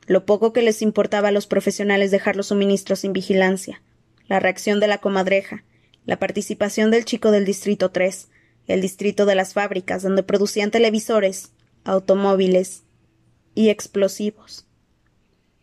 Lo 0.06 0.24
poco 0.24 0.54
que 0.54 0.62
les 0.62 0.80
importaba 0.80 1.28
a 1.28 1.32
los 1.32 1.46
profesionales 1.46 2.10
dejar 2.10 2.36
los 2.36 2.46
suministros 2.46 3.00
sin 3.00 3.12
vigilancia, 3.12 3.82
la 4.28 4.40
reacción 4.40 4.80
de 4.80 4.86
la 4.86 4.96
comadreja, 4.96 5.62
la 6.06 6.18
participación 6.18 6.90
del 6.90 7.04
chico 7.04 7.30
del 7.30 7.44
Distrito 7.44 7.90
3, 7.90 8.28
el 8.68 8.80
distrito 8.80 9.26
de 9.26 9.34
las 9.34 9.52
fábricas, 9.52 10.02
donde 10.02 10.22
producían 10.22 10.70
televisores, 10.70 11.52
automóviles 11.84 12.84
y 13.54 13.68
explosivos. 13.68 14.66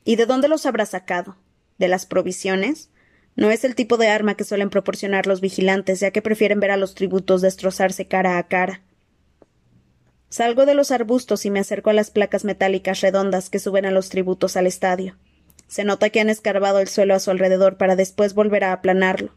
¿Y 0.05 0.17
de 0.17 0.25
dónde 0.25 0.49
los 0.49 0.65
habrá 0.65 0.85
sacado? 0.85 1.37
¿De 1.77 1.87
las 1.87 2.05
provisiones? 2.05 2.89
No 3.35 3.51
es 3.51 3.63
el 3.63 3.75
tipo 3.75 3.97
de 3.97 4.09
arma 4.09 4.35
que 4.35 4.43
suelen 4.43 4.69
proporcionar 4.69 5.27
los 5.27 5.41
vigilantes, 5.41 5.99
ya 5.99 6.11
que 6.11 6.21
prefieren 6.21 6.59
ver 6.59 6.71
a 6.71 6.77
los 6.77 6.93
tributos 6.93 7.41
destrozarse 7.41 8.07
cara 8.07 8.37
a 8.37 8.47
cara. 8.47 8.83
Salgo 10.29 10.65
de 10.65 10.73
los 10.73 10.91
arbustos 10.91 11.45
y 11.45 11.51
me 11.51 11.59
acerco 11.59 11.89
a 11.89 11.93
las 11.93 12.11
placas 12.11 12.43
metálicas 12.43 13.01
redondas 13.01 13.49
que 13.49 13.59
suben 13.59 13.85
a 13.85 13.91
los 13.91 14.09
tributos 14.09 14.57
al 14.57 14.67
estadio. 14.67 15.17
Se 15.67 15.83
nota 15.83 16.09
que 16.09 16.19
han 16.19 16.29
escarbado 16.29 16.79
el 16.79 16.87
suelo 16.87 17.15
a 17.15 17.19
su 17.19 17.31
alrededor 17.31 17.77
para 17.77 17.95
después 17.95 18.33
volver 18.33 18.63
a 18.63 18.73
aplanarlo. 18.73 19.33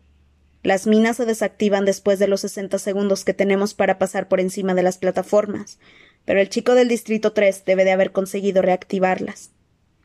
Las 0.67 0.89
minas 0.89 1.19
se 1.19 1.27
desactivan 1.27 1.85
después 1.85 2.19
de 2.19 2.27
los 2.27 2.41
sesenta 2.41 2.81
segundos 2.81 3.25
que 3.25 3.33
tenemos 3.33 3.73
para 3.73 3.99
pasar 3.99 4.27
por 4.27 4.41
encima 4.41 4.75
de 4.75 4.83
las 4.83 4.99
plataformas, 4.99 5.79
pero 6.25 6.41
el 6.41 6.49
chico 6.49 6.75
del 6.75 6.89
Distrito 6.89 7.33
3 7.33 7.65
debe 7.65 7.85
de 7.85 7.93
haber 7.93 8.11
conseguido 8.11 8.63
reactivarlas. 8.63 9.53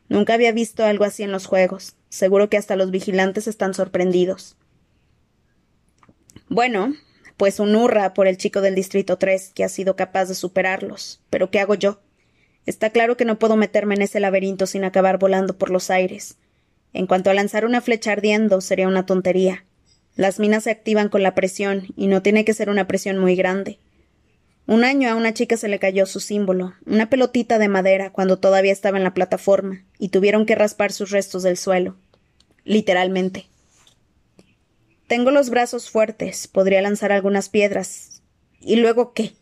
Nunca 0.08 0.34
había 0.34 0.52
visto 0.52 0.84
algo 0.84 1.02
así 1.02 1.24
en 1.24 1.32
los 1.32 1.46
juegos. 1.46 1.96
Seguro 2.10 2.48
que 2.48 2.58
hasta 2.58 2.76
los 2.76 2.92
vigilantes 2.92 3.48
están 3.48 3.74
sorprendidos. 3.74 4.54
Bueno, 6.48 6.94
pues 7.36 7.58
un 7.58 7.74
hurra 7.74 8.14
por 8.14 8.28
el 8.28 8.36
chico 8.36 8.60
del 8.60 8.76
Distrito 8.76 9.18
3 9.18 9.50
que 9.56 9.64
ha 9.64 9.68
sido 9.68 9.96
capaz 9.96 10.26
de 10.26 10.36
superarlos. 10.36 11.20
Pero 11.28 11.50
¿qué 11.50 11.58
hago 11.58 11.74
yo? 11.74 12.02
Está 12.66 12.90
claro 12.90 13.16
que 13.16 13.24
no 13.24 13.40
puedo 13.40 13.56
meterme 13.56 13.96
en 13.96 14.02
ese 14.02 14.20
laberinto 14.20 14.68
sin 14.68 14.84
acabar 14.84 15.18
volando 15.18 15.58
por 15.58 15.70
los 15.70 15.90
aires. 15.90 16.38
En 16.92 17.08
cuanto 17.08 17.30
a 17.30 17.34
lanzar 17.34 17.64
una 17.64 17.80
flecha 17.80 18.12
ardiendo, 18.12 18.60
sería 18.60 18.86
una 18.86 19.06
tontería. 19.06 19.64
Las 20.14 20.38
minas 20.38 20.64
se 20.64 20.70
activan 20.70 21.08
con 21.08 21.22
la 21.22 21.34
presión, 21.34 21.86
y 21.96 22.06
no 22.06 22.22
tiene 22.22 22.44
que 22.44 22.54
ser 22.54 22.68
una 22.68 22.86
presión 22.86 23.18
muy 23.18 23.34
grande. 23.34 23.78
Un 24.66 24.84
año 24.84 25.10
a 25.10 25.16
una 25.16 25.34
chica 25.34 25.56
se 25.56 25.68
le 25.68 25.78
cayó 25.78 26.06
su 26.06 26.20
símbolo, 26.20 26.74
una 26.86 27.10
pelotita 27.10 27.58
de 27.58 27.68
madera, 27.68 28.10
cuando 28.10 28.38
todavía 28.38 28.72
estaba 28.72 28.98
en 28.98 29.04
la 29.04 29.14
plataforma, 29.14 29.84
y 29.98 30.10
tuvieron 30.10 30.46
que 30.46 30.54
raspar 30.54 30.92
sus 30.92 31.10
restos 31.10 31.42
del 31.42 31.56
suelo. 31.56 31.96
Literalmente. 32.64 33.46
Tengo 35.08 35.30
los 35.30 35.50
brazos 35.50 35.90
fuertes, 35.90 36.46
podría 36.46 36.80
lanzar 36.80 37.12
algunas 37.12 37.48
piedras. 37.48 38.22
¿Y 38.60 38.76
luego 38.76 39.12
qué? 39.12 39.32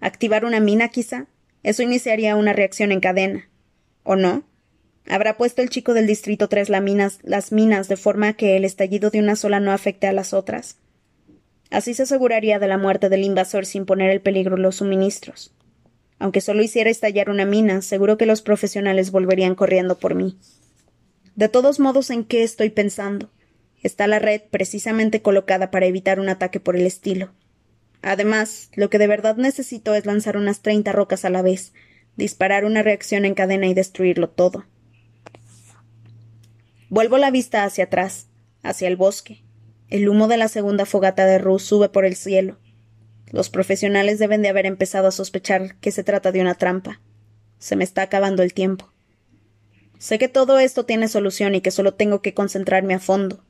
¿Activar 0.00 0.44
una 0.44 0.60
mina, 0.60 0.88
quizá? 0.88 1.26
Eso 1.62 1.82
iniciaría 1.82 2.36
una 2.36 2.52
reacción 2.52 2.92
en 2.92 3.00
cadena. 3.00 3.48
¿O 4.04 4.16
no? 4.16 4.47
¿Habrá 5.10 5.38
puesto 5.38 5.62
el 5.62 5.70
chico 5.70 5.94
del 5.94 6.06
Distrito 6.06 6.48
3 6.48 6.68
las 6.68 7.52
minas 7.52 7.88
de 7.88 7.96
forma 7.96 8.34
que 8.34 8.56
el 8.56 8.64
estallido 8.66 9.08
de 9.08 9.20
una 9.20 9.36
sola 9.36 9.58
no 9.58 9.72
afecte 9.72 10.06
a 10.06 10.12
las 10.12 10.34
otras? 10.34 10.76
Así 11.70 11.94
se 11.94 12.02
aseguraría 12.02 12.58
de 12.58 12.68
la 12.68 12.76
muerte 12.76 13.08
del 13.08 13.24
invasor 13.24 13.64
sin 13.64 13.86
poner 13.86 14.10
en 14.10 14.20
peligro 14.20 14.58
los 14.58 14.76
suministros. 14.76 15.54
Aunque 16.18 16.42
solo 16.42 16.62
hiciera 16.62 16.90
estallar 16.90 17.30
una 17.30 17.46
mina, 17.46 17.80
seguro 17.80 18.18
que 18.18 18.26
los 18.26 18.42
profesionales 18.42 19.10
volverían 19.10 19.54
corriendo 19.54 19.98
por 19.98 20.14
mí. 20.14 20.36
De 21.36 21.48
todos 21.48 21.80
modos, 21.80 22.10
¿en 22.10 22.24
qué 22.24 22.42
estoy 22.42 22.68
pensando? 22.68 23.30
Está 23.82 24.08
la 24.08 24.18
red 24.18 24.42
precisamente 24.50 25.22
colocada 25.22 25.70
para 25.70 25.86
evitar 25.86 26.20
un 26.20 26.28
ataque 26.28 26.60
por 26.60 26.76
el 26.76 26.84
estilo. 26.84 27.30
Además, 28.02 28.70
lo 28.74 28.90
que 28.90 28.98
de 28.98 29.06
verdad 29.06 29.36
necesito 29.36 29.94
es 29.94 30.04
lanzar 30.04 30.36
unas 30.36 30.60
treinta 30.60 30.92
rocas 30.92 31.24
a 31.24 31.30
la 31.30 31.40
vez, 31.40 31.72
disparar 32.16 32.64
una 32.64 32.82
reacción 32.82 33.24
en 33.24 33.34
cadena 33.34 33.68
y 33.68 33.74
destruirlo 33.74 34.28
todo. 34.28 34.66
Vuelvo 36.90 37.18
la 37.18 37.30
vista 37.30 37.64
hacia 37.64 37.84
atrás, 37.84 38.28
hacia 38.62 38.88
el 38.88 38.96
bosque. 38.96 39.42
El 39.90 40.08
humo 40.08 40.26
de 40.26 40.38
la 40.38 40.48
segunda 40.48 40.86
fogata 40.86 41.26
de 41.26 41.38
Rue 41.38 41.58
sube 41.58 41.88
por 41.88 42.04
el 42.04 42.16
cielo. 42.16 42.58
Los 43.30 43.50
profesionales 43.50 44.18
deben 44.18 44.40
de 44.40 44.48
haber 44.48 44.64
empezado 44.64 45.08
a 45.08 45.12
sospechar 45.12 45.76
que 45.80 45.90
se 45.90 46.02
trata 46.02 46.32
de 46.32 46.40
una 46.40 46.54
trampa. 46.54 47.00
Se 47.58 47.76
me 47.76 47.84
está 47.84 48.02
acabando 48.02 48.42
el 48.42 48.54
tiempo. 48.54 48.90
Sé 49.98 50.18
que 50.18 50.28
todo 50.28 50.58
esto 50.58 50.86
tiene 50.86 51.08
solución 51.08 51.54
y 51.54 51.60
que 51.60 51.70
solo 51.70 51.94
tengo 51.94 52.22
que 52.22 52.32
concentrarme 52.32 52.94
a 52.94 53.00
fondo. 53.00 53.44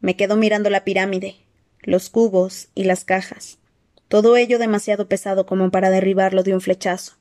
Me 0.00 0.16
quedo 0.16 0.36
mirando 0.36 0.68
la 0.70 0.84
pirámide, 0.84 1.36
los 1.82 2.10
cubos 2.10 2.68
y 2.74 2.84
las 2.84 3.04
cajas. 3.04 3.58
Todo 4.08 4.36
ello 4.36 4.58
demasiado 4.58 5.08
pesado 5.08 5.46
como 5.46 5.70
para 5.70 5.90
derribarlo 5.90 6.42
de 6.42 6.54
un 6.54 6.60
flechazo. 6.60 7.14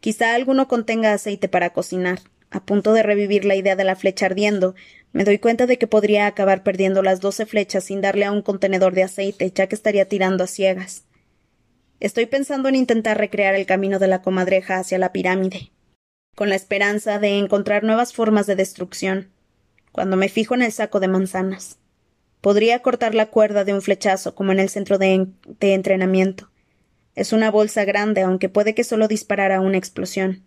Quizá 0.00 0.34
alguno 0.34 0.68
contenga 0.68 1.12
aceite 1.12 1.48
para 1.48 1.70
cocinar. 1.72 2.20
A 2.50 2.64
punto 2.64 2.92
de 2.92 3.02
revivir 3.02 3.44
la 3.44 3.56
idea 3.56 3.76
de 3.76 3.84
la 3.84 3.96
flecha 3.96 4.26
ardiendo, 4.26 4.74
me 5.12 5.24
doy 5.24 5.38
cuenta 5.38 5.66
de 5.66 5.78
que 5.78 5.86
podría 5.86 6.26
acabar 6.26 6.62
perdiendo 6.62 7.02
las 7.02 7.20
doce 7.20 7.46
flechas 7.46 7.84
sin 7.84 8.00
darle 8.00 8.24
a 8.24 8.32
un 8.32 8.42
contenedor 8.42 8.94
de 8.94 9.02
aceite, 9.02 9.50
ya 9.54 9.66
que 9.66 9.74
estaría 9.74 10.06
tirando 10.06 10.44
a 10.44 10.46
ciegas. 10.46 11.04
Estoy 12.00 12.26
pensando 12.26 12.68
en 12.68 12.74
intentar 12.74 13.16
recrear 13.16 13.54
el 13.54 13.66
camino 13.66 13.98
de 13.98 14.08
la 14.08 14.20
comadreja 14.20 14.78
hacia 14.78 14.98
la 14.98 15.12
pirámide, 15.12 15.72
con 16.34 16.50
la 16.50 16.54
esperanza 16.54 17.18
de 17.18 17.38
encontrar 17.38 17.82
nuevas 17.82 18.12
formas 18.12 18.46
de 18.46 18.56
destrucción. 18.56 19.30
Cuando 19.92 20.16
me 20.16 20.28
fijo 20.28 20.54
en 20.54 20.62
el 20.62 20.72
saco 20.72 21.00
de 21.00 21.08
manzanas, 21.08 21.78
podría 22.42 22.82
cortar 22.82 23.14
la 23.14 23.30
cuerda 23.30 23.64
de 23.64 23.72
un 23.72 23.80
flechazo 23.80 24.34
como 24.34 24.52
en 24.52 24.60
el 24.60 24.68
centro 24.68 24.98
de, 24.98 25.28
entrenamiento. 25.60 26.50
Es 27.14 27.32
una 27.32 27.50
bolsa 27.50 27.86
grande, 27.86 28.20
aunque 28.20 28.50
puede 28.50 28.74
que 28.74 28.84
solo 28.84 29.08
disparara 29.08 29.62
una 29.62 29.78
explosión 29.78 30.44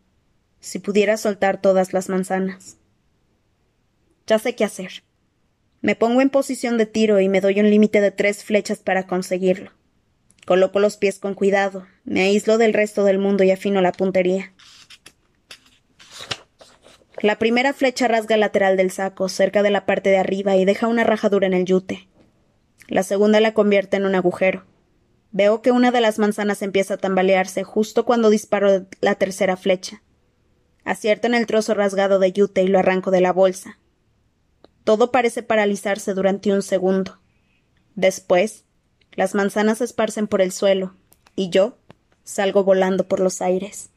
si 0.59 0.79
pudiera 0.79 1.17
soltar 1.17 1.61
todas 1.61 1.93
las 1.93 2.09
manzanas. 2.09 2.77
Ya 4.27 4.39
sé 4.39 4.55
qué 4.55 4.63
hacer. 4.63 5.03
Me 5.81 5.95
pongo 5.95 6.21
en 6.21 6.29
posición 6.29 6.77
de 6.77 6.85
tiro 6.85 7.19
y 7.19 7.29
me 7.29 7.41
doy 7.41 7.59
un 7.59 7.69
límite 7.69 8.01
de 8.01 8.11
tres 8.11 8.43
flechas 8.43 8.79
para 8.79 9.07
conseguirlo. 9.07 9.71
Coloco 10.45 10.79
los 10.79 10.97
pies 10.97 11.19
con 11.19 11.35
cuidado, 11.35 11.85
me 12.03 12.21
aíslo 12.21 12.57
del 12.57 12.73
resto 12.73 13.03
del 13.03 13.19
mundo 13.19 13.43
y 13.43 13.51
afino 13.51 13.81
la 13.81 13.91
puntería. 13.91 14.53
La 17.21 17.37
primera 17.37 17.73
flecha 17.73 18.07
rasga 18.07 18.35
el 18.35 18.41
lateral 18.41 18.77
del 18.77 18.91
saco, 18.91 19.29
cerca 19.29 19.61
de 19.61 19.71
la 19.71 19.85
parte 19.85 20.09
de 20.09 20.17
arriba, 20.17 20.55
y 20.55 20.63
deja 20.63 20.87
una 20.87 21.03
rajadura 21.03 21.47
en 21.47 21.53
el 21.53 21.65
yute. 21.65 22.07
La 22.87 23.03
segunda 23.03 23.39
la 23.41 23.53
convierte 23.53 23.97
en 23.97 24.05
un 24.05 24.15
agujero. 24.15 24.65
Veo 25.31 25.61
que 25.61 25.71
una 25.71 25.91
de 25.91 26.01
las 26.01 26.17
manzanas 26.17 26.61
empieza 26.61 26.95
a 26.95 26.97
tambalearse 26.97 27.63
justo 27.63 28.05
cuando 28.05 28.29
disparo 28.29 28.87
la 29.01 29.15
tercera 29.15 29.57
flecha. 29.57 30.01
Acierto 30.83 31.27
en 31.27 31.33
el 31.33 31.45
trozo 31.45 31.73
rasgado 31.73 32.19
de 32.19 32.31
yute 32.31 32.63
y 32.63 32.67
lo 32.67 32.79
arranco 32.79 33.11
de 33.11 33.21
la 33.21 33.33
bolsa. 33.33 33.77
Todo 34.83 35.11
parece 35.11 35.43
paralizarse 35.43 36.13
durante 36.13 36.51
un 36.51 36.61
segundo. 36.61 37.19
Después, 37.95 38.63
las 39.13 39.35
manzanas 39.35 39.79
se 39.79 39.83
esparcen 39.83 40.27
por 40.27 40.41
el 40.41 40.51
suelo, 40.51 40.95
y 41.35 41.49
yo 41.49 41.77
salgo 42.23 42.63
volando 42.63 43.07
por 43.07 43.19
los 43.19 43.41
aires. 43.41 43.89